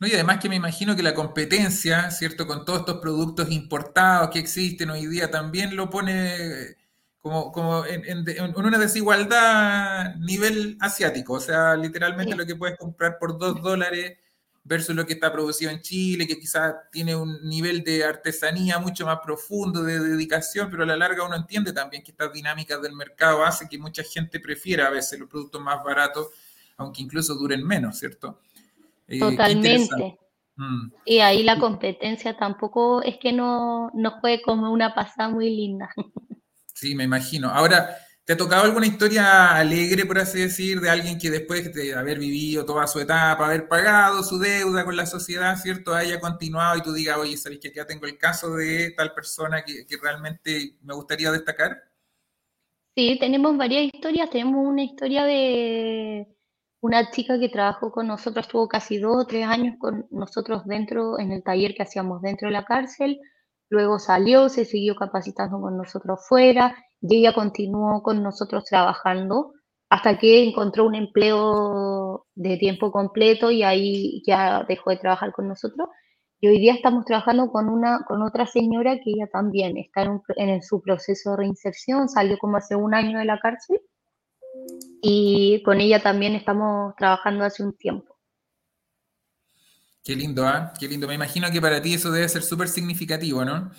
No, 0.00 0.06
y 0.06 0.12
además 0.12 0.38
que 0.40 0.50
me 0.50 0.56
imagino 0.56 0.94
que 0.94 1.02
la 1.02 1.14
competencia, 1.14 2.10
¿cierto? 2.10 2.46
Con 2.46 2.64
todos 2.66 2.80
estos 2.80 2.98
productos 2.98 3.50
importados 3.50 4.30
que 4.30 4.38
existen 4.38 4.90
hoy 4.90 5.06
día, 5.06 5.30
también 5.30 5.76
lo 5.76 5.88
pone 5.88 6.76
como, 7.20 7.52
como 7.52 7.84
en, 7.84 8.24
una 8.56 8.78
desigualdad 8.78 10.14
nivel 10.16 10.76
asiático. 10.80 11.34
O 11.34 11.40
sea, 11.40 11.76
literalmente 11.76 12.36
lo 12.36 12.46
que 12.46 12.56
puedes 12.56 12.78
comprar 12.78 13.18
por 13.18 13.38
dos 13.38 13.60
dólares 13.62 14.18
versus 14.68 14.94
lo 14.94 15.06
que 15.06 15.14
está 15.14 15.32
producido 15.32 15.70
en 15.70 15.80
Chile, 15.80 16.26
que 16.26 16.38
quizás 16.38 16.74
tiene 16.92 17.16
un 17.16 17.40
nivel 17.48 17.82
de 17.82 18.04
artesanía 18.04 18.78
mucho 18.78 19.06
más 19.06 19.18
profundo, 19.24 19.82
de 19.82 19.98
dedicación, 19.98 20.68
pero 20.70 20.82
a 20.82 20.86
la 20.86 20.96
larga 20.96 21.24
uno 21.24 21.36
entiende 21.36 21.72
también 21.72 22.02
que 22.02 22.10
estas 22.10 22.32
dinámicas 22.32 22.80
del 22.82 22.92
mercado 22.92 23.44
hace 23.44 23.68
que 23.68 23.78
mucha 23.78 24.02
gente 24.02 24.38
prefiera 24.40 24.86
a 24.86 24.90
veces 24.90 25.18
los 25.18 25.28
productos 25.28 25.60
más 25.62 25.82
baratos, 25.82 26.28
aunque 26.76 27.02
incluso 27.02 27.34
duren 27.34 27.66
menos, 27.66 27.98
¿cierto? 27.98 28.40
Eh, 29.06 29.18
Totalmente. 29.18 30.18
Mm. 30.56 30.92
Y 31.06 31.20
ahí 31.20 31.44
la 31.44 31.58
competencia 31.58 32.36
tampoco 32.36 33.02
es 33.02 33.16
que 33.16 33.32
no 33.32 33.90
nos 33.94 34.20
puede 34.20 34.42
como 34.42 34.70
una 34.70 34.94
pasada 34.94 35.30
muy 35.30 35.48
linda. 35.48 35.88
Sí, 36.78 36.94
me 36.94 37.02
imagino. 37.02 37.48
Ahora, 37.48 37.96
¿te 38.24 38.34
ha 38.34 38.36
tocado 38.36 38.62
alguna 38.62 38.86
historia 38.86 39.56
alegre, 39.56 40.06
por 40.06 40.16
así 40.20 40.38
decir, 40.38 40.80
de 40.80 40.88
alguien 40.88 41.18
que 41.18 41.28
después 41.28 41.74
de 41.74 41.92
haber 41.92 42.20
vivido 42.20 42.64
toda 42.64 42.86
su 42.86 43.00
etapa, 43.00 43.46
haber 43.46 43.66
pagado 43.66 44.22
su 44.22 44.38
deuda 44.38 44.84
con 44.84 44.96
la 44.96 45.04
sociedad, 45.04 45.56
¿cierto? 45.56 45.92
Haya 45.92 46.20
continuado 46.20 46.78
y 46.78 46.82
tú 46.82 46.92
digas, 46.92 47.18
oye, 47.18 47.36
¿sabéis 47.36 47.60
que 47.62 47.70
acá 47.70 47.84
tengo 47.84 48.06
el 48.06 48.16
caso 48.16 48.54
de 48.54 48.92
tal 48.96 49.12
persona 49.12 49.64
que, 49.64 49.84
que 49.86 49.96
realmente 50.00 50.76
me 50.82 50.94
gustaría 50.94 51.32
destacar? 51.32 51.82
Sí, 52.94 53.16
tenemos 53.18 53.56
varias 53.56 53.92
historias. 53.92 54.30
Tenemos 54.30 54.64
una 54.64 54.84
historia 54.84 55.24
de 55.24 56.28
una 56.80 57.10
chica 57.10 57.40
que 57.40 57.48
trabajó 57.48 57.90
con 57.90 58.06
nosotros, 58.06 58.46
estuvo 58.46 58.68
casi 58.68 58.98
dos 58.98 59.24
o 59.24 59.26
tres 59.26 59.46
años 59.46 59.74
con 59.80 60.06
nosotros 60.12 60.64
dentro, 60.64 61.18
en 61.18 61.32
el 61.32 61.42
taller 61.42 61.74
que 61.74 61.82
hacíamos 61.82 62.22
dentro 62.22 62.46
de 62.46 62.52
la 62.52 62.64
cárcel, 62.64 63.18
luego 63.68 63.98
salió, 63.98 64.48
se 64.48 64.64
siguió 64.64 64.96
capacitando 64.96 65.60
con 65.60 65.76
nosotros 65.76 66.20
fuera 66.28 66.76
y 67.00 67.18
ella 67.18 67.34
continuó 67.34 68.02
con 68.02 68.22
nosotros 68.22 68.64
trabajando 68.64 69.52
hasta 69.90 70.18
que 70.18 70.44
encontró 70.44 70.86
un 70.86 70.94
empleo 70.94 72.26
de 72.34 72.56
tiempo 72.58 72.92
completo 72.92 73.50
y 73.50 73.62
ahí 73.62 74.22
ya 74.26 74.64
dejó 74.68 74.90
de 74.90 74.98
trabajar 74.98 75.32
con 75.32 75.48
nosotros. 75.48 75.88
Y 76.40 76.48
hoy 76.48 76.58
día 76.58 76.74
estamos 76.74 77.04
trabajando 77.04 77.50
con 77.50 77.68
una, 77.68 78.04
con 78.06 78.22
otra 78.22 78.46
señora 78.46 78.96
que 78.96 79.10
ella 79.10 79.28
también 79.32 79.76
está 79.76 80.02
en, 80.02 80.20
en 80.36 80.62
su 80.62 80.80
proceso 80.82 81.30
de 81.30 81.38
reinserción, 81.38 82.08
salió 82.08 82.38
como 82.38 82.58
hace 82.58 82.76
un 82.76 82.94
año 82.94 83.18
de 83.18 83.24
la 83.24 83.38
cárcel 83.40 83.80
y 85.02 85.62
con 85.64 85.80
ella 85.80 86.02
también 86.02 86.34
estamos 86.34 86.94
trabajando 86.96 87.44
hace 87.44 87.62
un 87.62 87.76
tiempo. 87.76 88.17
Qué 90.08 90.16
lindo, 90.16 90.46
¿ah? 90.46 90.72
Qué 90.80 90.88
lindo. 90.88 91.06
Me 91.06 91.16
imagino 91.16 91.50
que 91.52 91.60
para 91.60 91.82
ti 91.82 91.92
eso 91.92 92.10
debe 92.10 92.26
ser 92.30 92.42
súper 92.42 92.68
significativo, 92.68 93.44
¿no? 93.44 93.70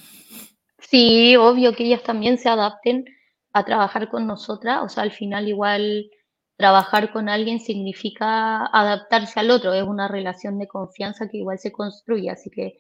Sí, 0.78 1.36
obvio 1.36 1.74
que 1.74 1.86
ellas 1.86 2.04
también 2.04 2.38
se 2.38 2.50
adapten 2.50 3.04
a 3.52 3.66
trabajar 3.66 4.12
con 4.12 4.28
nosotras. 4.28 4.82
O 4.84 4.90
sea, 4.90 5.02
al 5.02 5.12
final 5.12 5.48
igual 5.48 6.08
trabajar 6.56 7.12
con 7.12 7.30
alguien 7.30 7.60
significa 7.60 8.64
adaptarse 8.68 9.40
al 9.40 9.50
otro. 9.50 9.74
Es 9.74 9.82
una 9.82 10.08
relación 10.08 10.60
de 10.60 10.68
confianza 10.68 11.28
que 11.28 11.38
igual 11.38 11.58
se 11.58 11.72
construye. 11.72 12.30
Así 12.30 12.52
que 12.52 12.78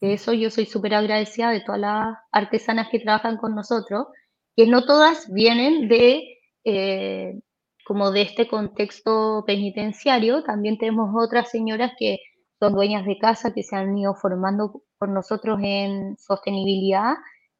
de 0.00 0.14
eso 0.14 0.32
yo 0.32 0.50
soy 0.50 0.66
súper 0.66 0.94
agradecida 0.94 1.52
de 1.52 1.60
todas 1.60 1.80
las 1.80 2.16
artesanas 2.32 2.88
que 2.90 2.98
trabajan 2.98 3.36
con 3.36 3.54
nosotros, 3.54 4.08
que 4.56 4.66
no 4.66 4.84
todas 4.84 5.32
vienen 5.32 5.86
de 5.86 6.36
eh, 6.64 7.38
como 7.84 8.10
de 8.10 8.22
este 8.22 8.48
contexto 8.48 9.44
penitenciario, 9.46 10.42
también 10.42 10.78
tenemos 10.78 11.14
otras 11.16 11.48
señoras 11.48 11.92
que 11.96 12.18
son 12.58 12.74
dueñas 12.74 13.06
de 13.06 13.18
casa, 13.18 13.52
que 13.52 13.62
se 13.62 13.76
han 13.76 13.96
ido 13.96 14.14
formando 14.14 14.82
por 14.98 15.08
nosotros 15.08 15.58
en 15.62 16.16
sostenibilidad 16.18 17.14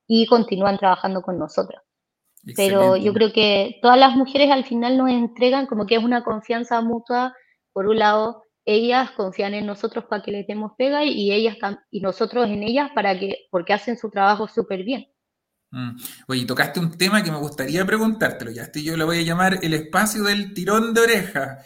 y 0.06 0.26
continúan 0.26 0.78
trabajando 0.78 1.22
con 1.22 1.38
nosotros. 1.38 1.82
Pero 2.56 2.96
yo 2.96 3.12
creo 3.12 3.32
que 3.32 3.78
todas 3.82 3.98
las 3.98 4.16
mujeres 4.16 4.50
al 4.50 4.64
final 4.64 4.96
nos 4.96 5.10
entregan 5.10 5.66
como 5.66 5.86
que 5.86 5.96
es 5.96 6.04
una 6.04 6.24
confianza 6.24 6.80
mutua. 6.80 7.34
Por 7.72 7.86
un 7.86 7.98
lado, 7.98 8.44
ellas 8.64 9.10
confían 9.12 9.54
en 9.54 9.66
nosotros 9.66 10.04
para 10.08 10.22
que 10.22 10.30
les 10.30 10.46
demos 10.46 10.72
pega 10.78 11.04
y 11.04 11.32
ellas 11.32 11.56
y 11.90 12.00
nosotros 12.00 12.46
en 12.48 12.62
ellas 12.62 12.90
para 12.94 13.18
que 13.18 13.48
porque 13.50 13.72
hacen 13.72 13.98
su 13.98 14.10
trabajo 14.10 14.48
súper 14.48 14.84
bien. 14.84 15.08
Mm. 15.70 15.96
Oye, 16.28 16.46
tocaste 16.46 16.80
un 16.80 16.96
tema 16.96 17.22
que 17.22 17.30
me 17.30 17.38
gustaría 17.38 17.84
preguntártelo. 17.84 18.50
Ya 18.50 18.62
estoy, 18.62 18.84
yo 18.84 18.96
lo 18.96 19.06
voy 19.06 19.18
a 19.18 19.22
llamar 19.22 19.58
el 19.62 19.74
espacio 19.74 20.22
del 20.22 20.54
tirón 20.54 20.94
de 20.94 21.00
oreja. 21.02 21.58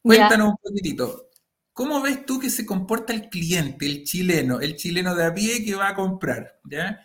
Cuéntanos 0.00 0.50
un 0.50 0.56
poquitito. 0.56 1.30
¿Cómo 1.72 2.02
ves 2.02 2.26
tú 2.26 2.38
que 2.38 2.50
se 2.50 2.66
comporta 2.66 3.12
el 3.12 3.28
cliente, 3.30 3.86
el 3.86 4.04
chileno, 4.04 4.60
el 4.60 4.76
chileno 4.76 5.14
de 5.14 5.24
a 5.24 5.34
pie 5.34 5.64
que 5.64 5.74
va 5.74 5.88
a 5.88 5.94
comprar? 5.94 6.58
¿ya? 6.64 7.00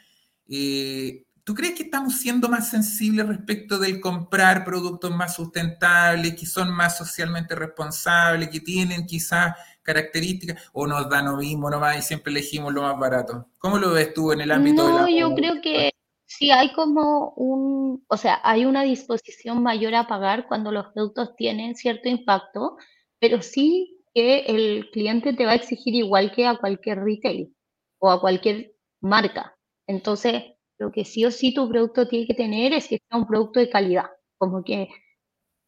Eh, 0.50 1.26
¿Tú 1.44 1.54
crees 1.56 1.76
que 1.76 1.84
estamos 1.84 2.16
siendo 2.16 2.50
más 2.50 2.70
sensibles 2.70 3.26
respecto 3.26 3.80
del 3.80 4.02
comprar 4.02 4.66
productos 4.66 5.12
más 5.12 5.36
sustentables, 5.36 6.36
que 6.36 6.46
son 6.46 6.70
más 6.72 6.98
socialmente 6.98 7.56
responsables, 7.56 8.50
que 8.50 8.60
tienen 8.60 9.06
quizás 9.06 9.56
características, 9.82 10.62
o 10.74 10.86
nos 10.86 11.10
da 11.10 11.22
lo 11.22 11.38
mismo 11.38 11.70
nomás 11.70 12.00
y 12.00 12.02
siempre 12.02 12.32
elegimos 12.32 12.74
lo 12.74 12.82
más 12.82 13.00
barato? 13.00 13.48
¿Cómo 13.60 13.78
lo 13.78 13.94
ves 13.94 14.14
tú 14.14 14.34
en 14.34 14.42
el 14.42 14.52
ámbito 14.52 14.86
de 14.86 14.94
la... 14.94 15.02
No, 15.02 15.08
yo 15.08 15.34
creo 15.34 15.62
que 15.62 15.92
sí 16.26 16.52
hay 16.52 16.74
como 16.74 17.30
un, 17.38 18.04
o 18.08 18.18
sea, 18.18 18.42
hay 18.44 18.66
una 18.66 18.84
disposición 18.84 19.64
mayor 19.64 19.96
a 19.96 20.08
pagar 20.08 20.48
cuando 20.50 20.74
los 20.74 20.88
productos 20.88 21.38
tienen 21.38 21.76
cierto 21.76 22.10
impacto, 22.10 22.76
pero 23.20 23.42
sí 23.42 23.97
que 24.18 24.40
el 24.48 24.90
cliente 24.90 25.34
te 25.34 25.46
va 25.46 25.52
a 25.52 25.56
exigir 25.56 25.94
igual 25.94 26.32
que 26.32 26.48
a 26.48 26.58
cualquier 26.58 27.04
retail 27.04 27.56
o 28.00 28.10
a 28.10 28.20
cualquier 28.20 28.74
marca. 29.00 29.56
Entonces, 29.86 30.44
lo 30.80 30.92
que 30.92 31.06
sí 31.06 31.24
o 31.24 31.30
sí 31.30 31.54
tu 31.54 31.70
producto 31.70 32.08
tiene 32.08 32.26
que 32.26 32.34
tener 32.34 32.74
es 32.74 32.88
que 32.88 32.98
sea 32.98 33.20
un 33.20 33.28
producto 33.28 33.60
de 33.60 33.70
calidad. 33.70 34.06
Como 34.40 34.64
que 34.64 34.90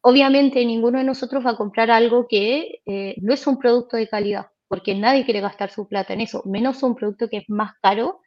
obviamente 0.02 0.64
ninguno 0.64 0.98
de 0.98 1.04
nosotros 1.04 1.46
va 1.46 1.50
a 1.50 1.56
comprar 1.56 1.92
algo 1.92 2.26
que 2.28 2.82
eh, 2.86 3.14
no 3.20 3.32
es 3.32 3.46
un 3.46 3.56
producto 3.56 3.96
de 3.96 4.08
calidad, 4.08 4.48
porque 4.66 4.96
nadie 4.96 5.24
quiere 5.24 5.40
gastar 5.40 5.70
su 5.70 5.86
plata 5.86 6.12
en 6.14 6.22
eso, 6.22 6.42
menos 6.44 6.82
un 6.82 6.96
producto 6.96 7.28
que 7.28 7.36
es 7.36 7.44
más 7.48 7.74
caro 7.80 8.20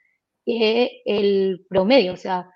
que 0.46 1.02
el 1.04 1.66
promedio. 1.68 2.14
O 2.14 2.18
sea, 2.18 2.50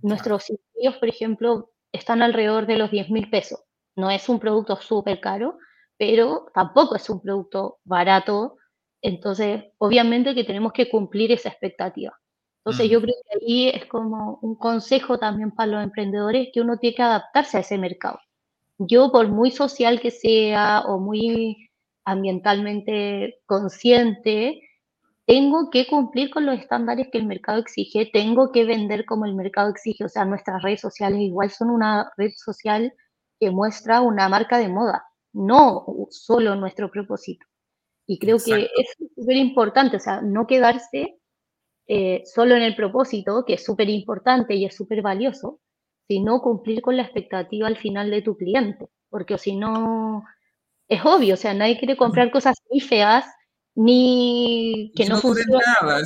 nuestros 0.00 0.44
sitios, 0.44 0.96
por 0.96 1.10
ejemplo, 1.10 1.70
están 1.92 2.22
alrededor 2.22 2.66
de 2.66 2.78
los 2.78 2.90
10 2.90 3.10
mil 3.10 3.28
pesos. 3.28 3.60
No 3.94 4.10
es 4.10 4.26
un 4.30 4.40
producto 4.40 4.76
súper 4.76 5.20
caro, 5.20 5.58
pero 6.00 6.46
tampoco 6.54 6.96
es 6.96 7.10
un 7.10 7.20
producto 7.20 7.78
barato. 7.84 8.56
Entonces, 9.02 9.64
obviamente 9.76 10.34
que 10.34 10.44
tenemos 10.44 10.72
que 10.72 10.88
cumplir 10.88 11.30
esa 11.30 11.50
expectativa. 11.50 12.18
Entonces 12.64 12.90
yo 12.90 13.02
creo 13.02 13.14
que 13.22 13.38
ahí 13.38 13.68
es 13.68 13.84
como 13.84 14.38
un 14.40 14.54
consejo 14.54 15.18
también 15.18 15.50
para 15.50 15.72
los 15.72 15.84
emprendedores 15.84 16.48
que 16.54 16.62
uno 16.62 16.78
tiene 16.78 16.96
que 16.96 17.02
adaptarse 17.02 17.58
a 17.58 17.60
ese 17.60 17.76
mercado. 17.76 18.18
Yo 18.78 19.12
por 19.12 19.28
muy 19.28 19.50
social 19.50 20.00
que 20.00 20.10
sea 20.10 20.84
o 20.86 20.98
muy 20.98 21.68
ambientalmente 22.06 23.38
consciente, 23.44 24.62
tengo 25.26 25.68
que 25.68 25.86
cumplir 25.86 26.30
con 26.30 26.46
los 26.46 26.58
estándares 26.58 27.08
que 27.12 27.18
el 27.18 27.26
mercado 27.26 27.58
exige, 27.58 28.10
tengo 28.10 28.52
que 28.52 28.64
vender 28.64 29.04
como 29.04 29.26
el 29.26 29.34
mercado 29.34 29.68
exige. 29.68 30.04
O 30.04 30.08
sea, 30.08 30.24
nuestras 30.24 30.62
redes 30.62 30.80
sociales 30.80 31.20
igual 31.20 31.50
son 31.50 31.68
una 31.68 32.10
red 32.16 32.32
social 32.36 32.94
que 33.38 33.50
muestra 33.50 34.00
una 34.00 34.30
marca 34.30 34.56
de 34.56 34.68
moda, 34.68 35.09
no 35.32 35.86
solo 36.10 36.54
nuestro 36.54 36.90
propósito. 36.90 37.46
Y 38.06 38.18
creo 38.18 38.38
que 38.38 38.64
es 38.64 38.96
súper 39.14 39.36
importante, 39.36 39.96
o 39.96 40.00
sea, 40.00 40.20
no 40.20 40.46
quedarse 40.46 41.18
eh, 41.86 42.22
solo 42.24 42.56
en 42.56 42.62
el 42.62 42.74
propósito, 42.74 43.44
que 43.46 43.54
es 43.54 43.64
súper 43.64 43.88
importante 43.88 44.54
y 44.54 44.64
es 44.64 44.74
súper 44.74 45.02
valioso, 45.02 45.60
sino 46.08 46.40
cumplir 46.40 46.82
con 46.82 46.96
la 46.96 47.04
expectativa 47.04 47.68
al 47.68 47.76
final 47.76 48.10
de 48.10 48.22
tu 48.22 48.36
cliente, 48.36 48.88
porque 49.08 49.38
si 49.38 49.56
no, 49.56 50.24
es 50.88 51.04
obvio, 51.04 51.34
o 51.34 51.36
sea, 51.36 51.54
nadie 51.54 51.78
quiere 51.78 51.96
comprar 51.96 52.32
cosas 52.32 52.56
muy 52.68 52.80
feas 52.80 53.24
ni 53.76 54.92
que 54.96 55.06
no, 55.06 55.20
no 55.22 55.34
nada. 55.80 56.02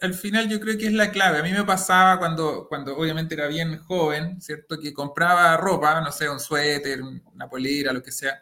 al, 0.00 0.14
final 0.14 0.48
yo 0.48 0.60
creo 0.60 0.78
que 0.78 0.86
es 0.86 0.92
la 0.92 1.10
clave. 1.10 1.38
A 1.38 1.42
mí 1.42 1.50
me 1.50 1.64
pasaba 1.64 2.18
cuando, 2.18 2.66
cuando 2.68 2.96
obviamente 2.96 3.34
era 3.34 3.48
bien 3.48 3.78
joven, 3.78 4.40
¿cierto? 4.40 4.78
Que 4.78 4.94
compraba 4.94 5.56
ropa, 5.56 6.00
no 6.00 6.12
sé, 6.12 6.30
un 6.30 6.38
suéter, 6.38 7.00
una 7.02 7.48
polera, 7.48 7.92
lo 7.92 8.02
que 8.02 8.12
sea. 8.12 8.40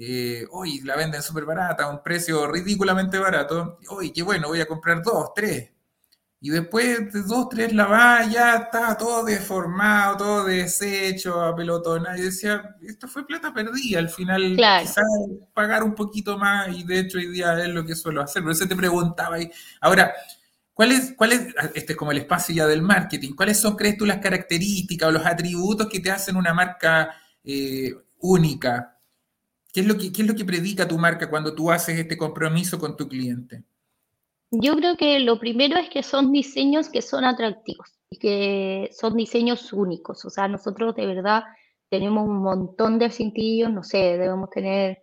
Eh, 0.00 0.46
hoy 0.52 0.80
la 0.82 0.94
venden 0.94 1.20
súper 1.22 1.44
barata, 1.44 1.82
a 1.84 1.90
un 1.90 2.04
precio 2.04 2.46
ridículamente 2.46 3.18
barato. 3.18 3.80
Hoy, 3.88 4.12
qué 4.12 4.22
bueno, 4.22 4.46
voy 4.46 4.60
a 4.60 4.66
comprar 4.66 5.02
dos, 5.02 5.32
tres. 5.34 5.72
Y 6.40 6.50
después 6.50 7.12
de 7.12 7.22
dos, 7.22 7.48
tres 7.48 7.72
lavadas 7.72 8.32
ya 8.32 8.54
estaba 8.54 8.96
todo 8.96 9.24
deformado, 9.24 10.16
todo 10.16 10.44
deshecho, 10.44 11.40
apelotona. 11.42 12.16
Y 12.16 12.22
decía, 12.22 12.76
esto 12.80 13.08
fue 13.08 13.26
plata 13.26 13.52
perdida. 13.52 13.98
Al 13.98 14.08
final, 14.08 14.54
quizás 14.54 15.04
pagar 15.52 15.82
un 15.82 15.96
poquito 15.96 16.38
más, 16.38 16.68
y 16.68 16.84
de 16.84 17.00
hecho 17.00 17.18
hoy 17.18 17.26
día 17.26 17.58
es 17.60 17.68
lo 17.68 17.84
que 17.84 17.96
suelo 17.96 18.22
hacer. 18.22 18.44
Por 18.44 18.52
eso 18.52 18.68
te 18.68 18.76
preguntaba 18.76 19.34
ahí. 19.34 19.50
Ahora, 19.80 20.14
¿cuál 20.72 20.92
es, 20.92 21.12
cuál 21.16 21.32
es, 21.32 21.40
este 21.74 21.94
es 21.94 21.98
como 21.98 22.12
el 22.12 22.18
espacio 22.18 22.54
ya 22.54 22.66
del 22.68 22.82
marketing, 22.82 23.34
cuáles 23.34 23.58
son, 23.58 23.74
crees 23.74 23.98
tú, 23.98 24.06
las 24.06 24.18
características 24.18 25.08
o 25.08 25.12
los 25.12 25.26
atributos 25.26 25.88
que 25.88 25.98
te 25.98 26.12
hacen 26.12 26.36
una 26.36 26.54
marca 26.54 27.16
eh, 27.42 27.92
única? 28.20 28.97
¿Qué 29.72 29.80
es, 29.80 29.86
lo 29.86 29.96
que, 29.96 30.12
¿Qué 30.12 30.22
es 30.22 30.28
lo 30.28 30.34
que 30.34 30.44
predica 30.44 30.88
tu 30.88 30.98
marca 30.98 31.28
cuando 31.28 31.54
tú 31.54 31.70
haces 31.70 31.98
este 31.98 32.16
compromiso 32.16 32.78
con 32.78 32.96
tu 32.96 33.08
cliente? 33.08 33.64
Yo 34.50 34.76
creo 34.76 34.96
que 34.96 35.20
lo 35.20 35.38
primero 35.38 35.78
es 35.78 35.90
que 35.90 36.02
son 36.02 36.32
diseños 36.32 36.88
que 36.88 37.02
son 37.02 37.24
atractivos 37.24 37.98
y 38.08 38.18
que 38.18 38.90
son 38.92 39.14
diseños 39.14 39.72
únicos. 39.74 40.24
O 40.24 40.30
sea, 40.30 40.48
nosotros 40.48 40.94
de 40.96 41.06
verdad 41.06 41.42
tenemos 41.90 42.26
un 42.26 42.42
montón 42.42 42.98
de 42.98 43.10
cintillos, 43.10 43.70
no 43.70 43.82
sé, 43.82 43.98
debemos 43.98 44.48
tener, 44.50 45.02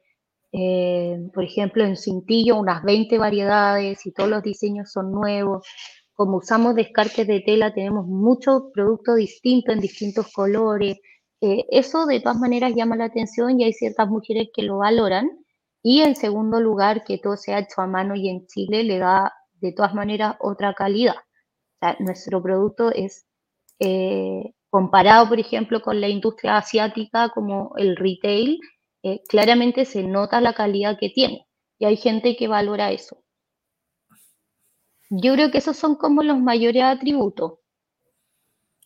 eh, 0.51 1.29
por 1.31 1.43
ejemplo, 1.43 1.83
en 1.83 1.95
cintillo 1.95 2.57
unas 2.57 2.83
20 2.83 3.19
variedades 3.19 4.03
y 4.05 4.11
todos 4.11 4.29
los 4.29 4.41
diseños 4.41 4.91
son 4.91 5.11
nuevos. 5.11 5.67
Como 6.13 6.37
usamos 6.37 6.73
descartes 6.73 7.27
de 7.27 7.41
tela, 7.41 7.73
tenemos 7.73 8.07
muchos 8.07 8.63
productos 8.73 9.17
distintos 9.17 9.75
en 9.75 9.81
distintos 9.81 10.31
colores. 10.31 10.97
Eh, 11.45 11.67
eso 11.69 12.07
de 12.07 12.21
todas 12.21 12.39
maneras 12.39 12.73
llama 12.75 12.95
la 12.95 13.05
atención 13.05 13.59
y 13.59 13.65
hay 13.65 13.73
ciertas 13.73 14.07
mujeres 14.09 14.47
que 14.51 14.63
lo 14.63 14.79
valoran 14.79 15.29
y 15.83 16.01
en 16.01 16.15
segundo 16.15 16.59
lugar, 16.59 17.03
que 17.03 17.19
todo 17.19 17.37
sea 17.37 17.59
hecho 17.59 17.81
a 17.81 17.87
mano 17.87 18.15
y 18.15 18.29
en 18.29 18.47
Chile 18.47 18.83
le 18.83 18.97
da 18.97 19.31
de 19.61 19.71
todas 19.71 19.93
maneras 19.93 20.37
otra 20.39 20.73
calidad. 20.73 21.13
Nuestro 21.99 22.41
producto 22.41 22.91
es 22.91 23.27
eh, 23.77 24.55
comparado, 24.71 25.29
por 25.29 25.39
ejemplo, 25.39 25.83
con 25.83 26.01
la 26.01 26.09
industria 26.09 26.57
asiática 26.57 27.29
como 27.29 27.73
el 27.77 27.95
retail, 27.95 28.59
eh, 29.03 29.21
claramente 29.29 29.85
se 29.85 30.01
nota 30.01 30.41
la 30.41 30.53
calidad 30.53 30.97
que 30.99 31.09
tiene 31.09 31.45
y 31.77 31.85
hay 31.85 31.97
gente 31.97 32.35
que 32.35 32.47
valora 32.47 32.91
eso. 32.91 33.23
Yo 35.11 35.33
creo 35.33 35.51
que 35.51 35.59
esos 35.59 35.77
son 35.77 35.93
como 35.95 36.23
los 36.23 36.39
mayores 36.39 36.81
atributos. 36.81 37.59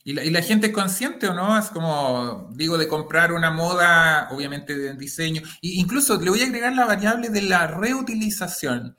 ¿Y 0.09 0.31
la, 0.31 0.41
gente 0.41 0.67
es 0.67 0.73
consciente 0.73 1.27
o 1.27 1.35
no? 1.35 1.55
Es 1.55 1.69
como, 1.69 2.49
digo, 2.55 2.79
de 2.79 2.87
comprar 2.87 3.31
una 3.31 3.51
moda, 3.51 4.27
obviamente 4.31 4.75
de 4.75 4.95
diseño. 4.95 5.43
E 5.61 5.67
incluso 5.75 6.19
le 6.19 6.31
voy 6.31 6.41
a 6.41 6.45
agregar 6.45 6.73
la 6.73 6.85
variable 6.85 7.29
de 7.29 7.43
la 7.43 7.67
reutilización. 7.67 8.97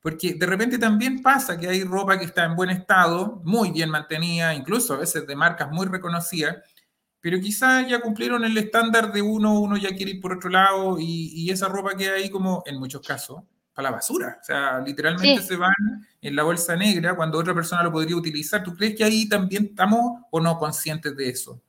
Porque 0.00 0.34
de 0.34 0.46
repente 0.46 0.78
también 0.78 1.22
pasa 1.22 1.58
que 1.58 1.68
hay 1.68 1.82
ropa 1.82 2.20
que 2.20 2.26
está 2.26 2.44
en 2.44 2.54
buen 2.54 2.70
estado, 2.70 3.42
muy 3.44 3.72
bien 3.72 3.90
mantenida, 3.90 4.54
incluso 4.54 4.94
a 4.94 4.98
veces 4.98 5.26
de 5.26 5.34
marcas 5.34 5.72
muy 5.72 5.88
reconocidas, 5.88 6.58
pero 7.20 7.40
quizás 7.40 7.88
ya 7.88 8.00
cumplieron 8.00 8.44
el 8.44 8.56
estándar 8.56 9.12
de 9.12 9.22
uno, 9.22 9.58
uno 9.58 9.76
ya 9.76 9.88
quiere 9.96 10.12
ir 10.12 10.20
por 10.20 10.34
otro 10.34 10.50
lado 10.50 11.00
y, 11.00 11.32
y 11.34 11.50
esa 11.50 11.66
ropa 11.66 11.96
queda 11.96 12.14
ahí 12.14 12.30
como, 12.30 12.62
en 12.66 12.78
muchos 12.78 13.04
casos, 13.04 13.42
para 13.74 13.90
la 13.90 13.96
basura. 13.96 14.38
O 14.40 14.44
sea, 14.44 14.80
literalmente 14.80 15.42
se 15.42 15.56
van 15.56 15.74
en 16.22 16.36
la 16.36 16.44
bolsa 16.44 16.76
negra 16.76 17.16
cuando 17.16 17.38
otra 17.38 17.54
persona 17.54 17.82
lo 17.82 17.92
podría 17.92 18.16
utilizar. 18.16 18.62
¿Tú 18.62 18.74
crees 18.74 18.94
que 18.96 19.04
ahí 19.04 19.28
también 19.28 19.64
estamos 19.64 20.22
o 20.30 20.40
no 20.40 20.58
conscientes 20.58 21.16
de 21.16 21.28
eso? 21.28 21.60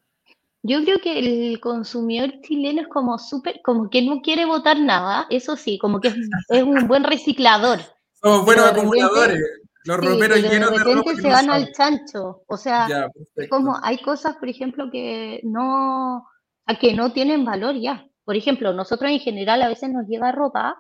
Yo 0.61 0.83
creo 0.83 0.99
que 0.99 1.19
el 1.19 1.59
consumidor 1.59 2.41
chileno 2.41 2.81
es 2.81 2.87
como 2.87 3.19
súper, 3.19 3.61
como 3.63 3.89
que 3.89 4.01
no 4.01 4.21
quiere 4.21 4.45
votar 4.45 4.79
nada, 4.79 5.27
eso 5.29 5.55
sí, 5.55 5.77
como 5.77 5.99
que 5.99 6.07
es, 6.07 6.15
un 6.63 6.87
buen 6.87 7.03
reciclador. 7.03 7.81
Somos 8.13 8.45
buenos 8.45 8.71
acumuladores. 8.71 9.39
los 9.83 9.97
roperos 9.97 10.41
llenos 10.41 10.71
de, 10.71 10.77
repente 10.79 11.21
se 11.21 11.27
van 11.27 11.49
al 11.49 11.71
chancho. 11.71 12.43
O 12.47 12.57
sea, 12.57 13.09
como 13.49 13.77
hay 13.83 13.99
cosas, 13.99 14.37
por 14.37 14.49
ejemplo, 14.49 14.89
que 14.91 15.41
no, 15.43 16.25
a 16.65 16.79
que 16.79 16.93
no 16.93 17.13
tienen 17.13 17.45
valor 17.45 17.75
ya. 17.75 18.07
Por 18.23 18.35
ejemplo, 18.35 18.73
nosotros 18.73 19.11
en 19.11 19.19
general 19.19 19.61
a 19.61 19.67
veces 19.67 19.91
nos 19.91 20.07
llega 20.07 20.31
ropa 20.31 20.75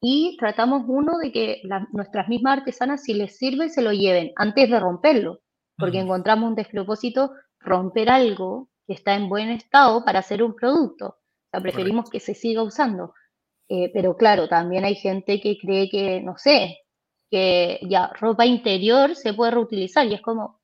y 0.00 0.36
tratamos 0.38 0.84
uno 0.86 1.18
de 1.18 1.32
que 1.32 1.62
nuestras 1.92 2.28
mismas 2.28 2.58
artesanas, 2.58 3.02
si 3.02 3.14
les 3.14 3.36
sirve, 3.36 3.68
se 3.68 3.82
lo 3.82 3.92
lleven 3.92 4.32
antes 4.36 4.70
de 4.70 4.80
romperlo, 4.80 5.40
porque 5.76 5.98
encontramos 5.98 6.48
un 6.50 6.54
despropósito 6.54 7.32
romper 7.58 8.10
algo 8.10 8.68
que 8.86 8.94
está 8.94 9.14
en 9.14 9.28
buen 9.28 9.50
estado 9.50 10.04
para 10.04 10.20
hacer 10.20 10.42
un 10.42 10.54
producto. 10.54 11.06
O 11.06 11.08
O 11.08 11.16
sea, 11.50 11.60
preferimos 11.60 12.10
que 12.10 12.20
se 12.20 12.34
siga 12.34 12.62
usando. 12.62 13.14
Eh, 13.68 13.90
pero 13.92 14.16
claro, 14.16 14.48
también 14.48 14.84
hay 14.84 14.96
gente 14.96 15.40
que 15.40 15.56
cree 15.58 15.88
que, 15.88 16.20
no 16.22 16.36
sé, 16.36 16.78
que 17.30 17.78
ya 17.88 18.08
ropa 18.20 18.44
interior 18.44 19.14
se 19.14 19.32
puede 19.32 19.52
reutilizar 19.52 20.06
y 20.06 20.14
es 20.14 20.20
como, 20.20 20.60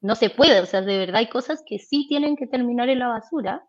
no 0.00 0.14
se 0.16 0.30
puede, 0.30 0.60
o 0.60 0.66
sea, 0.66 0.82
de 0.82 0.98
verdad 0.98 1.16
hay 1.16 1.28
cosas 1.28 1.62
que 1.66 1.78
sí 1.78 2.06
tienen 2.08 2.36
que 2.36 2.46
terminar 2.46 2.88
en 2.88 2.98
la 2.98 3.08
basura, 3.08 3.62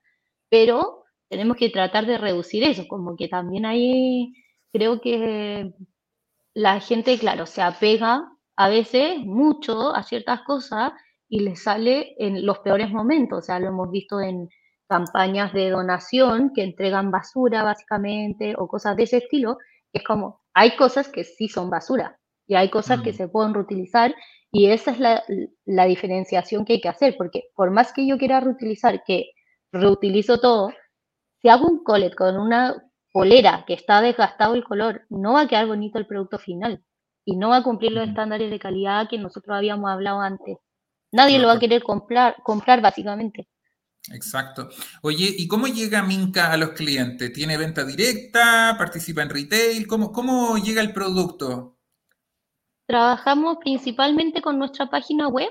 pero 0.49 1.03
tenemos 1.29 1.57
que 1.57 1.69
tratar 1.69 2.05
de 2.07 2.17
reducir 2.17 2.63
eso, 2.63 2.87
como 2.87 3.15
que 3.15 3.27
también 3.27 3.65
hay, 3.65 4.33
creo 4.71 5.01
que 5.01 5.73
la 6.53 6.79
gente, 6.79 7.17
claro, 7.17 7.45
se 7.45 7.61
apega 7.61 8.31
a 8.55 8.69
veces 8.69 9.19
mucho 9.19 9.95
a 9.95 10.03
ciertas 10.03 10.41
cosas 10.41 10.91
y 11.29 11.39
le 11.39 11.55
sale 11.55 12.15
en 12.17 12.45
los 12.45 12.59
peores 12.59 12.89
momentos, 12.91 13.39
o 13.39 13.41
sea, 13.41 13.59
lo 13.59 13.67
hemos 13.67 13.89
visto 13.89 14.19
en 14.19 14.49
campañas 14.87 15.53
de 15.53 15.69
donación 15.69 16.51
que 16.53 16.63
entregan 16.63 17.11
basura 17.11 17.63
básicamente 17.63 18.55
o 18.57 18.67
cosas 18.67 18.97
de 18.97 19.03
ese 19.03 19.17
estilo, 19.17 19.57
es 19.93 20.03
como, 20.03 20.41
hay 20.53 20.75
cosas 20.75 21.07
que 21.07 21.23
sí 21.23 21.47
son 21.47 21.69
basura 21.69 22.19
y 22.45 22.55
hay 22.55 22.69
cosas 22.69 23.01
que 23.01 23.11
mm. 23.11 23.15
se 23.15 23.27
pueden 23.29 23.53
reutilizar 23.53 24.13
y 24.51 24.67
esa 24.67 24.91
es 24.91 24.99
la, 24.99 25.23
la, 25.65 25.85
diferenciación 25.85 26.65
que 26.65 26.73
hay 26.73 26.81
que 26.81 26.89
hacer, 26.89 27.15
porque 27.17 27.43
por 27.55 27.71
más 27.71 27.93
que 27.93 28.05
yo 28.05 28.17
quiera 28.17 28.41
reutilizar, 28.41 29.01
que 29.05 29.31
reutilizo 29.71 30.41
todo, 30.41 30.71
si 31.41 31.47
hago 31.47 31.67
un 31.67 31.83
colet 31.85 32.13
con 32.13 32.37
una 32.37 32.83
polera 33.11 33.63
que 33.67 33.73
está 33.73 34.01
desgastado 34.01 34.55
el 34.55 34.63
color, 34.63 35.05
no 35.09 35.33
va 35.33 35.41
a 35.41 35.47
quedar 35.47 35.67
bonito 35.67 35.99
el 35.99 36.07
producto 36.07 36.39
final 36.39 36.83
y 37.25 37.35
no 37.35 37.49
va 37.49 37.57
a 37.57 37.63
cumplir 37.63 37.91
los 37.91 38.07
estándares 38.07 38.49
de 38.49 38.59
calidad 38.59 39.07
que 39.09 39.17
nosotros 39.17 39.55
habíamos 39.55 39.89
hablado 39.89 40.21
antes. 40.21 40.57
Nadie 41.11 41.39
lo 41.39 41.47
va 41.47 41.53
a 41.53 41.59
querer 41.59 41.83
comprar, 41.83 42.37
comprar 42.43 42.81
básicamente. 42.81 43.49
Exacto. 44.09 44.69
Oye, 45.03 45.35
¿y 45.37 45.47
cómo 45.47 45.67
llega 45.67 46.01
Minca 46.01 46.51
a 46.51 46.57
los 46.57 46.69
clientes? 46.69 47.31
¿Tiene 47.33 47.57
venta 47.57 47.85
directa? 47.85 48.75
¿Participa 48.77 49.21
en 49.21 49.29
retail? 49.29 49.85
¿Cómo, 49.85 50.11
cómo 50.11 50.57
llega 50.57 50.81
el 50.81 50.93
producto? 50.93 51.77
Trabajamos 52.87 53.57
principalmente 53.61 54.41
con 54.41 54.57
nuestra 54.57 54.89
página 54.89 55.27
web. 55.27 55.49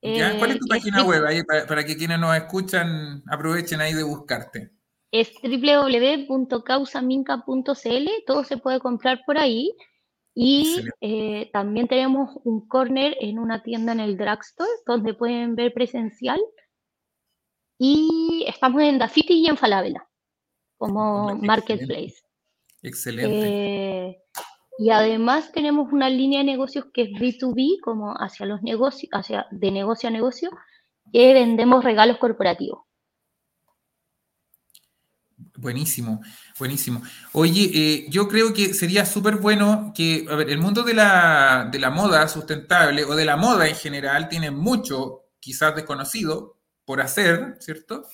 ¿Cuál 0.00 0.50
es 0.50 0.58
tu 0.58 0.66
eh, 0.66 0.68
página 0.68 1.04
web? 1.04 1.24
Ahí 1.26 1.42
para, 1.44 1.84
que 1.84 1.96
quienes 1.96 2.18
nos 2.18 2.36
escuchan 2.36 3.22
aprovechen 3.30 3.80
ahí 3.80 3.92
de 3.92 4.02
buscarte. 4.02 4.72
Es 5.10 5.32
www.causaminca.cl, 5.42 8.08
todo 8.26 8.44
se 8.44 8.58
puede 8.58 8.80
comprar 8.80 9.22
por 9.24 9.38
ahí. 9.38 9.72
Y 10.34 10.82
eh, 11.00 11.48
también 11.52 11.88
tenemos 11.88 12.38
un 12.44 12.68
corner 12.68 13.16
en 13.20 13.38
una 13.38 13.62
tienda 13.62 13.92
en 13.92 14.00
el 14.00 14.18
drugstore 14.18 14.68
donde 14.86 15.14
pueden 15.14 15.56
ver 15.56 15.72
presencial 15.72 16.38
y 17.78 18.44
estamos 18.46 18.82
en 18.82 18.98
Da 18.98 19.08
City 19.08 19.34
y 19.34 19.46
en 19.46 19.56
Falabella 19.56 20.06
como 20.76 21.34
marketplace. 21.36 22.16
Excelente. 22.82 24.08
Eh, 24.08 24.22
y 24.78 24.90
además 24.90 25.52
tenemos 25.52 25.92
una 25.92 26.10
línea 26.10 26.40
de 26.40 26.44
negocios 26.44 26.86
que 26.92 27.02
es 27.02 27.10
B2B, 27.10 27.80
como 27.80 28.12
hacia 28.12 28.46
los 28.46 28.62
negocios, 28.62 29.10
hacia 29.12 29.46
de 29.50 29.70
negocio 29.70 30.08
a 30.08 30.12
negocio, 30.12 30.50
que 31.12 31.32
vendemos 31.32 31.82
regalos 31.82 32.18
corporativos. 32.18 32.80
Buenísimo, 35.56 36.20
buenísimo. 36.58 37.02
Oye, 37.32 37.70
eh, 37.72 38.06
yo 38.10 38.28
creo 38.28 38.52
que 38.52 38.74
sería 38.74 39.06
súper 39.06 39.36
bueno 39.36 39.92
que, 39.94 40.26
a 40.30 40.34
ver, 40.34 40.50
el 40.50 40.58
mundo 40.58 40.82
de 40.82 40.94
la, 40.94 41.68
de 41.70 41.78
la 41.78 41.90
moda 41.90 42.28
sustentable 42.28 43.04
o 43.04 43.16
de 43.16 43.24
la 43.24 43.36
moda 43.36 43.66
en 43.66 43.74
general 43.74 44.28
tiene 44.28 44.50
mucho, 44.50 45.24
quizás 45.40 45.74
desconocido, 45.74 46.58
por 46.84 47.00
hacer, 47.00 47.56
¿cierto? 47.60 48.06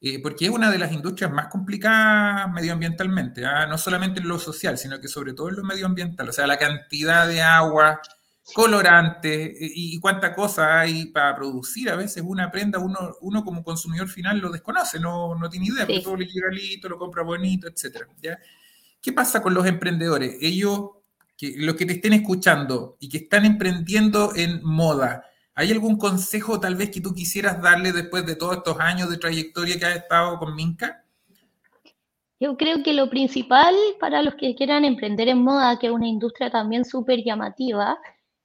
Eh, 0.00 0.20
porque 0.20 0.46
es 0.46 0.50
una 0.50 0.70
de 0.70 0.78
las 0.78 0.92
industrias 0.92 1.30
más 1.30 1.46
complicadas 1.46 2.50
medioambientalmente, 2.52 3.46
¿ah? 3.46 3.66
no 3.66 3.78
solamente 3.78 4.20
en 4.20 4.26
lo 4.26 4.38
social, 4.38 4.76
sino 4.76 5.00
que 5.00 5.06
sobre 5.06 5.32
todo 5.32 5.48
en 5.48 5.56
lo 5.56 5.62
medioambiental, 5.62 6.28
o 6.28 6.32
sea, 6.32 6.46
la 6.48 6.58
cantidad 6.58 7.28
de 7.28 7.40
agua, 7.40 8.00
colorantes 8.54 9.48
eh, 9.60 9.72
y, 9.74 10.00
cuánta 10.00 10.34
cosa 10.34 10.80
hay 10.80 11.06
para 11.06 11.36
producir. 11.36 11.90
A 11.90 11.96
veces 11.96 12.22
una 12.26 12.50
prenda, 12.50 12.78
uno, 12.78 13.16
uno 13.20 13.44
como 13.44 13.62
consumidor 13.62 14.08
final 14.08 14.38
lo 14.38 14.50
desconoce, 14.50 14.98
no, 14.98 15.34
no 15.34 15.48
tiene 15.48 15.66
idea, 15.66 15.86
porque 15.86 16.00
todo 16.00 16.16
le 16.16 16.26
llega 16.26 16.50
listo, 16.50 16.88
lo 16.88 16.98
compra 16.98 17.22
bonito, 17.22 17.68
etc. 17.68 18.06
¿ya? 18.20 18.38
¿Qué 19.00 19.12
pasa 19.12 19.42
con 19.42 19.54
los 19.54 19.66
emprendedores? 19.66 20.36
Ellos, 20.40 20.90
que, 21.36 21.54
los 21.56 21.76
que 21.76 21.86
te 21.86 21.94
estén 21.94 22.12
escuchando 22.12 22.96
y 23.00 23.08
que 23.08 23.18
están 23.18 23.44
emprendiendo 23.44 24.32
en 24.34 24.62
moda, 24.64 25.24
¿Hay 25.54 25.70
algún 25.70 25.98
consejo 25.98 26.58
tal 26.58 26.76
vez 26.76 26.90
que 26.90 27.02
tú 27.02 27.12
quisieras 27.12 27.60
darle 27.60 27.92
después 27.92 28.24
de 28.24 28.36
todos 28.36 28.56
estos 28.56 28.80
años 28.80 29.10
de 29.10 29.18
trayectoria 29.18 29.78
que 29.78 29.84
has 29.84 29.96
estado 29.96 30.38
con 30.38 30.54
Minca? 30.54 31.04
Yo 32.40 32.56
creo 32.56 32.82
que 32.82 32.94
lo 32.94 33.10
principal 33.10 33.74
para 34.00 34.22
los 34.22 34.34
que 34.34 34.54
quieran 34.54 34.84
emprender 34.84 35.28
en 35.28 35.42
moda, 35.42 35.78
que 35.78 35.88
es 35.88 35.92
una 35.92 36.08
industria 36.08 36.50
también 36.50 36.84
súper 36.84 37.22
llamativa, 37.22 37.98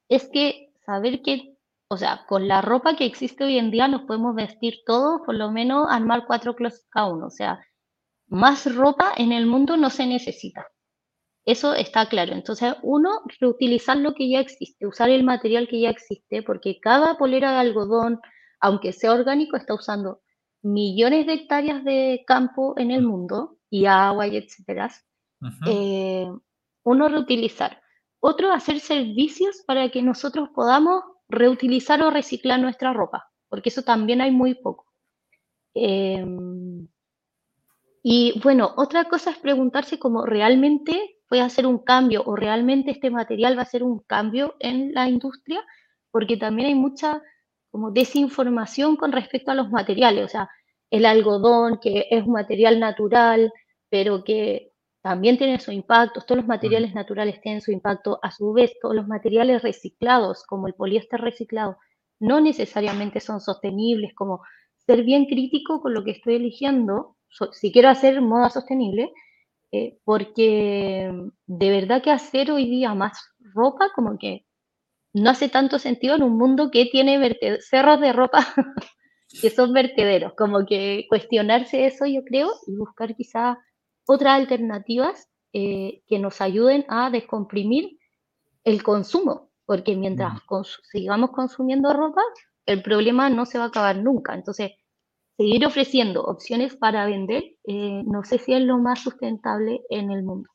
es 0.10 0.30
que 0.32 0.74
saber 0.86 1.22
que, 1.22 1.58
o 1.89 1.98
sea, 1.98 2.26
con 2.28 2.48
la 2.48 2.62
ropa 2.62 2.96
que 2.96 3.06
existe 3.06 3.43
hoy 3.43 3.58
en 3.58 3.72
día 3.72 3.88
nos 3.88 4.04
podemos 4.04 4.36
vestir 4.36 4.80
todos, 4.86 5.22
por 5.26 5.36
lo 5.36 5.52
menos 5.52 5.88
armar 5.89 6.26
cuatro 6.28 6.56
closets 6.56 6.88
cada 6.89 7.08
uno. 7.08 7.28
O 7.28 7.32
sea, 7.32 7.60
más 8.28 8.74
ropa 8.74 9.13
en 9.17 9.32
el 9.32 9.46
mundo 9.46 9.78
no 9.78 9.89
se 9.89 10.06
necesita. 10.06 10.67
Eso 11.46 11.74
está 11.74 12.10
claro. 12.10 12.34
Entonces, 12.34 12.74
uno, 12.84 13.22
reutilizar 13.39 13.98
lo 13.98 14.13
que 14.13 14.30
ya 14.30 14.41
existe, 14.41 14.86
usar 14.86 15.10
el 15.10 15.24
material 15.24 15.67
que 15.70 15.80
ya 15.80 15.89
existe, 15.89 16.43
porque 16.43 16.80
cada 16.82 17.17
polera 17.17 17.54
de 17.54 17.60
algodón, 17.60 18.20
aunque 18.60 18.91
sea 18.91 19.13
orgánico, 19.13 19.56
está 19.56 19.74
usando 19.74 20.22
millones 20.62 21.26
de 21.26 21.34
hectáreas 21.34 21.86
de 21.86 22.24
campo 22.28 22.74
en 22.78 22.91
el 22.91 23.02
mundo 23.04 23.60
y 23.70 23.86
agua 23.86 24.28
y 24.28 24.36
etcétera. 24.38 24.91
Eh, 25.67 26.28
uno, 26.84 27.08
reutilizar. 27.08 27.82
Otro, 28.19 28.51
hacer 28.51 28.80
servicios 28.80 29.63
para 29.65 29.89
que 29.89 30.01
nosotros 30.01 30.49
podamos 30.53 31.03
reutilizar 31.30 32.01
o 32.01 32.10
reciclar 32.10 32.60
nuestra 32.60 32.93
ropa, 32.93 33.30
porque 33.49 33.69
eso 33.69 33.84
también 33.84 34.21
hay 34.21 34.32
muy 34.32 34.56
poco. 34.56 34.86
Em, 35.73 36.88
y 38.03 38.39
bueno, 38.41 38.73
otra 38.77 39.06
cosa 39.06 39.32
es 39.32 39.38
preguntarse 39.38 39.99
cómo 39.99 40.25
realmente 40.25 41.17
puede 41.27 41.41
hacer 41.41 41.67
un 41.67 41.80
cambio 41.80 42.23
o 42.25 42.36
realmente 42.36 42.91
este 42.91 43.12
material 43.12 43.58
va 43.58 43.63
a 43.63 43.65
ser 43.65 43.84
un 43.84 43.99
cambio 43.99 44.56
en 44.60 44.93
la 44.93 45.08
industria, 45.10 45.63
porque 46.12 46.38
también 46.38 46.69
hay 46.69 46.75
mucha 46.75 47.21
como 47.69 47.91
desinformación 47.91 48.95
con 48.95 49.12
respecto 49.12 49.51
a 49.51 49.56
los 49.56 49.69
materiales, 49.69 50.25
o 50.25 50.30
sea, 50.30 50.49
el 50.89 51.06
algodón, 51.06 51.80
que 51.82 52.08
es 52.10 52.23
un 52.25 52.32
material 52.32 52.80
natural, 52.80 53.51
pero 53.89 54.23
que 54.23 54.71
también 55.08 55.38
tiene 55.38 55.58
su 55.58 55.72
impacto, 55.72 56.20
todos 56.20 56.39
los 56.39 56.48
materiales 56.48 56.93
naturales 56.93 57.39
tienen 57.39 57.62
su 57.62 57.72
impacto, 57.72 58.20
a 58.22 58.30
su 58.30 58.52
vez 58.52 58.74
todos 58.82 58.93
los 58.93 59.08
materiales 59.08 59.62
reciclados, 59.62 60.43
como 60.43 60.67
el 60.67 60.74
poliéster 60.74 61.22
reciclado, 61.22 61.78
no 62.20 62.41
necesariamente 62.41 63.22
son 63.22 63.39
sostenibles, 63.39 64.13
como 64.15 64.41
ser 64.86 65.06
bien 65.06 65.26
crítico 65.26 65.80
con 65.80 65.93
lo 65.93 66.04
que 66.04 66.12
estoy 66.12 66.36
eligiendo, 66.36 67.15
si 67.54 67.72
quiero 67.72 67.88
hacer 67.88 68.20
moda 68.22 68.50
sostenible, 68.50 69.13
eh, 69.72 69.98
porque 70.04 71.10
de 71.46 71.70
verdad 71.70 72.04
que 72.04 72.12
hacer 72.12 72.52
hoy 72.52 72.70
día 72.70 72.93
más 72.93 73.17
ropa 73.54 73.91
como 73.96 74.17
que 74.17 74.46
no 75.13 75.30
hace 75.30 75.48
tanto 75.48 75.80
sentido 75.80 76.15
en 76.15 76.24
un 76.24 76.38
mundo 76.38 76.70
que 76.70 76.88
tiene 76.88 77.38
cerros 77.62 78.02
de 78.02 78.12
ropa 78.12 78.46
que 79.41 79.50
son 79.52 79.72
vertederos, 79.72 80.34
como 80.34 80.65
que 80.65 81.06
cuestionarse 81.08 81.86
eso 81.86 82.06
yo 82.06 82.26
creo 82.26 82.52
y 82.67 82.76
buscar 82.76 83.15
quizá 83.15 83.58
otras 84.08 84.34
alternativas 84.34 85.28
eh, 85.54 86.02
que 86.08 86.20
nos 86.20 86.41
ayuden 86.41 86.86
a 86.89 87.10
descomprimir 87.10 88.00
el 88.63 88.84
consumo, 88.84 89.52
porque 89.65 89.96
mientras 89.96 90.34
mm. 90.34 90.63
sigamos 90.91 91.32
consumiendo 91.32 91.93
ropa, 91.93 92.22
el 92.65 92.82
problema 92.82 93.30
no 93.30 93.46
se 93.46 93.58
va 93.58 93.65
a 93.65 93.67
acabar 93.67 93.98
nunca. 93.98 94.34
Entonces, 94.34 94.72
seguir 95.38 95.65
ofreciendo 95.65 96.24
opciones 96.24 96.76
para 96.76 97.06
vender, 97.06 97.43
eh, 97.65 98.04
no 98.06 98.24
sé 98.24 98.39
si 98.39 98.54
es 98.54 98.62
lo 98.62 98.78
más 98.78 99.02
sustentable 99.02 99.82
en 99.89 100.12
el 100.12 100.24
mundo. 100.24 100.50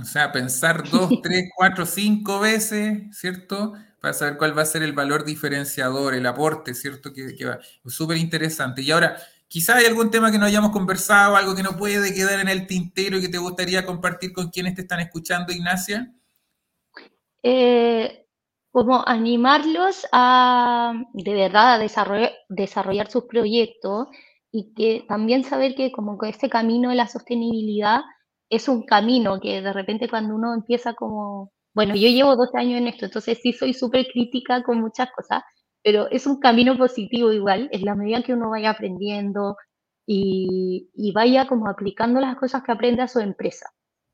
O 0.00 0.04
sea, 0.04 0.32
pensar 0.32 0.82
dos, 0.90 1.10
tres, 1.22 1.50
cuatro, 1.56 1.86
cinco 1.86 2.40
veces, 2.40 3.02
¿cierto? 3.12 3.74
Para 4.00 4.14
saber 4.14 4.36
cuál 4.36 4.56
va 4.56 4.62
a 4.62 4.66
ser 4.66 4.82
el 4.82 4.92
valor 4.92 5.24
diferenciador, 5.24 6.14
el 6.14 6.26
aporte, 6.26 6.74
¿cierto? 6.74 7.12
Que, 7.12 7.34
que 7.34 7.44
va. 7.44 7.58
Súper 7.86 8.16
interesante. 8.16 8.82
Y 8.82 8.90
ahora, 8.90 9.16
quizá 9.48 9.76
hay 9.76 9.86
algún 9.86 10.10
tema 10.10 10.30
que 10.30 10.38
no 10.38 10.46
hayamos 10.46 10.70
conversado, 10.70 11.36
algo 11.36 11.54
que 11.54 11.62
no 11.62 11.76
puede 11.76 12.14
quedar 12.14 12.40
en 12.40 12.48
el 12.48 12.66
tintero 12.66 13.18
y 13.18 13.22
que 13.22 13.28
te 13.28 13.38
gustaría 13.38 13.86
compartir 13.86 14.32
con 14.32 14.50
quienes 14.50 14.74
te 14.74 14.82
están 14.82 15.00
escuchando, 15.00 15.52
Ignacia. 15.52 16.12
Eh, 17.42 18.24
como 18.74 19.06
animarlos 19.06 20.04
a 20.10 20.94
de 21.12 21.32
verdad 21.32 21.74
a 21.74 21.78
desarrollar, 22.48 23.08
sus 23.08 23.24
proyectos 23.26 24.08
y 24.50 24.74
que 24.74 25.04
también 25.06 25.44
saber 25.44 25.76
que 25.76 25.92
como 25.92 26.18
que 26.18 26.28
este 26.28 26.50
camino 26.50 26.88
de 26.90 26.96
la 26.96 27.06
sostenibilidad 27.06 28.00
es 28.50 28.66
un 28.68 28.82
camino 28.82 29.38
que 29.40 29.62
de 29.62 29.72
repente 29.72 30.08
cuando 30.08 30.34
uno 30.34 30.54
empieza 30.54 30.94
como, 30.94 31.52
bueno, 31.72 31.94
yo 31.94 32.08
llevo 32.08 32.34
12 32.34 32.58
años 32.58 32.80
en 32.80 32.88
esto, 32.88 33.04
entonces 33.04 33.38
sí 33.40 33.52
soy 33.52 33.74
súper 33.74 34.06
crítica 34.12 34.64
con 34.64 34.80
muchas 34.80 35.08
cosas, 35.12 35.44
pero 35.84 36.08
es 36.10 36.26
un 36.26 36.40
camino 36.40 36.78
positivo 36.78 37.32
igual, 37.32 37.68
en 37.72 37.84
la 37.84 37.96
medida 37.96 38.24
que 38.24 38.34
uno 38.34 38.50
vaya 38.50 38.70
aprendiendo, 38.72 39.56
y, 40.06 40.90
y 40.94 41.12
vaya 41.12 41.46
como 41.46 41.68
aplicando 41.68 42.20
las 42.20 42.36
cosas 42.36 42.62
que 42.64 42.72
aprende 42.72 43.02
a 43.02 43.08
su 43.08 43.20
empresa, 43.20 43.70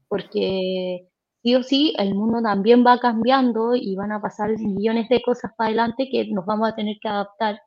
porque 0.09 1.09
sí 1.43 1.55
o 1.57 1.63
sí 1.63 1.95
el 1.99 2.15
mundo 2.15 2.43
también 2.43 2.85
va 2.87 2.99
cambiando 3.01 3.75
y 3.77 3.97
van 3.97 4.13
a 4.13 4.21
pasar 4.23 4.51
millones 4.59 5.09
de 5.09 5.23
cosas 5.23 5.53
para 5.57 5.69
adelante 5.69 6.09
que 6.11 6.27
nos 6.33 6.47
vamos 6.47 6.69
a 6.69 6.77
tener 6.77 6.97
que 7.03 7.09
adaptar. 7.09 7.61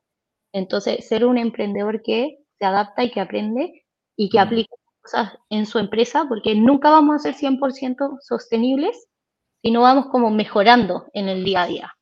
Entonces, 0.52 1.06
ser 1.08 1.26
un 1.26 1.38
emprendedor 1.38 2.02
que 2.02 2.38
se 2.58 2.66
adapta 2.66 3.04
y 3.04 3.10
que 3.12 3.20
aprende 3.20 3.84
y 4.16 4.30
que 4.30 4.40
aplica 4.40 4.74
cosas 5.02 5.32
en 5.50 5.66
su 5.66 5.78
empresa, 5.78 6.26
porque 6.28 6.54
nunca 6.54 6.90
vamos 6.90 7.16
a 7.16 7.18
ser 7.20 7.34
100% 7.34 8.18
sostenibles 8.22 9.08
si 9.62 9.70
no 9.72 9.82
vamos 9.82 10.06
como 10.08 10.30
mejorando 10.30 11.06
en 11.14 11.28
el 11.28 11.44
día 11.44 11.62
a 11.64 11.66
día. 11.68 11.93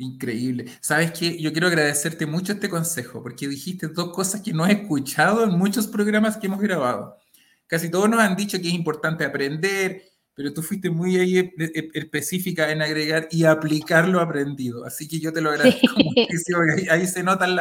Increíble. 0.00 0.64
Sabes 0.80 1.12
que 1.12 1.38
yo 1.38 1.52
quiero 1.52 1.66
agradecerte 1.66 2.24
mucho 2.24 2.52
este 2.52 2.70
consejo, 2.70 3.22
porque 3.22 3.46
dijiste 3.46 3.88
dos 3.88 4.14
cosas 4.14 4.40
que 4.40 4.50
no 4.50 4.66
he 4.66 4.72
escuchado 4.72 5.44
en 5.44 5.50
muchos 5.50 5.86
programas 5.86 6.38
que 6.38 6.46
hemos 6.46 6.60
grabado. 6.60 7.18
Casi 7.66 7.90
todos 7.90 8.08
nos 8.08 8.18
han 8.18 8.34
dicho 8.34 8.58
que 8.58 8.68
es 8.68 8.72
importante 8.72 9.26
aprender, 9.26 10.02
pero 10.34 10.54
tú 10.54 10.62
fuiste 10.62 10.88
muy 10.88 11.18
ahí 11.18 11.52
específica 11.92 12.72
en 12.72 12.80
agregar 12.80 13.28
y 13.30 13.44
aplicar 13.44 14.08
lo 14.08 14.20
aprendido. 14.20 14.86
Así 14.86 15.06
que 15.06 15.20
yo 15.20 15.34
te 15.34 15.42
lo 15.42 15.50
agradezco 15.50 15.94
muchísimo. 16.02 16.60
Ahí, 16.74 16.86
ahí, 16.88 17.06
se 17.06 17.22
notan 17.22 17.54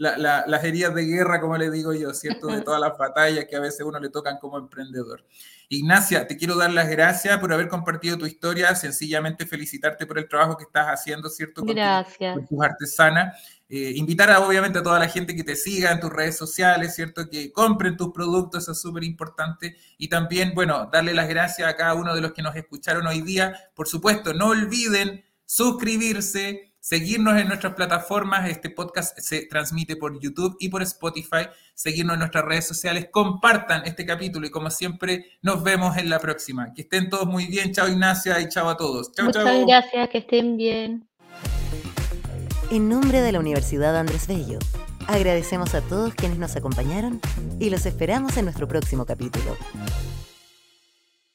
la, 0.00 0.16
la, 0.16 0.44
las 0.46 0.64
heridas 0.64 0.94
de 0.94 1.04
guerra, 1.04 1.42
como 1.42 1.58
le 1.58 1.70
digo 1.70 1.92
yo, 1.92 2.14
¿cierto? 2.14 2.46
De 2.46 2.62
todas 2.62 2.80
las 2.80 2.96
batallas 2.96 3.44
que 3.44 3.54
a 3.54 3.60
veces 3.60 3.82
uno 3.82 4.00
le 4.00 4.08
tocan 4.08 4.38
como 4.38 4.56
emprendedor. 4.56 5.26
Ignacia, 5.68 6.26
te 6.26 6.38
quiero 6.38 6.56
dar 6.56 6.72
las 6.72 6.88
gracias 6.88 7.38
por 7.38 7.52
haber 7.52 7.68
compartido 7.68 8.16
tu 8.16 8.24
historia, 8.24 8.74
sencillamente 8.74 9.44
felicitarte 9.44 10.06
por 10.06 10.18
el 10.18 10.26
trabajo 10.26 10.56
que 10.56 10.64
estás 10.64 10.86
haciendo, 10.86 11.28
¿cierto? 11.28 11.62
gracias. 11.64 12.34
con 12.34 12.46
tus 12.46 12.62
artesanas. 12.62 13.36
Eh, 13.68 13.92
invitar 13.94 14.30
a, 14.30 14.40
obviamente 14.40 14.78
a 14.78 14.82
toda 14.82 14.98
la 14.98 15.06
gente 15.06 15.36
que 15.36 15.44
te 15.44 15.54
siga 15.54 15.92
en 15.92 16.00
tus 16.00 16.10
redes 16.10 16.38
sociales, 16.38 16.94
¿cierto? 16.94 17.28
Que 17.28 17.52
compren 17.52 17.98
tus 17.98 18.10
productos, 18.10 18.62
eso 18.62 18.72
es 18.72 18.80
súper 18.80 19.04
importante. 19.04 19.76
Y 19.98 20.08
también, 20.08 20.54
bueno, 20.54 20.88
darle 20.90 21.12
las 21.12 21.28
gracias 21.28 21.68
a 21.68 21.76
cada 21.76 21.92
uno 21.92 22.14
de 22.14 22.22
los 22.22 22.32
que 22.32 22.40
nos 22.40 22.56
escucharon 22.56 23.06
hoy 23.06 23.20
día. 23.20 23.54
Por 23.74 23.86
supuesto, 23.86 24.32
no 24.32 24.48
olviden 24.48 25.22
suscribirse, 25.44 26.69
seguirnos 26.80 27.38
en 27.38 27.48
nuestras 27.48 27.74
plataformas. 27.74 28.48
Este 28.48 28.70
podcast 28.70 29.18
se 29.18 29.46
transmite 29.46 29.96
por 29.96 30.18
YouTube 30.20 30.56
y 30.58 30.68
por 30.68 30.82
Spotify. 30.82 31.48
Seguirnos 31.74 32.14
en 32.14 32.20
nuestras 32.20 32.44
redes 32.44 32.66
sociales. 32.66 33.08
Compartan 33.10 33.82
este 33.84 34.04
capítulo 34.04 34.46
y 34.46 34.50
como 34.50 34.70
siempre 34.70 35.26
nos 35.42 35.62
vemos 35.62 35.96
en 35.96 36.10
la 36.10 36.18
próxima. 36.18 36.72
Que 36.74 36.82
estén 36.82 37.08
todos 37.08 37.26
muy 37.26 37.46
bien. 37.46 37.72
Chao 37.72 37.88
Ignacia 37.88 38.40
y 38.40 38.48
chao 38.48 38.68
a 38.68 38.76
todos. 38.76 39.12
Chao, 39.12 39.26
Muchas 39.26 39.66
gracias, 39.66 40.08
que 40.08 40.18
estén 40.18 40.56
bien. 40.56 41.06
En 42.70 42.88
nombre 42.88 43.20
de 43.20 43.32
la 43.32 43.40
Universidad 43.40 43.96
Andrés 43.96 44.26
Bello, 44.26 44.58
agradecemos 45.08 45.74
a 45.74 45.80
todos 45.80 46.14
quienes 46.14 46.38
nos 46.38 46.54
acompañaron 46.54 47.20
y 47.58 47.68
los 47.70 47.84
esperamos 47.84 48.36
en 48.36 48.44
nuestro 48.44 48.68
próximo 48.68 49.04
capítulo. 49.04 49.56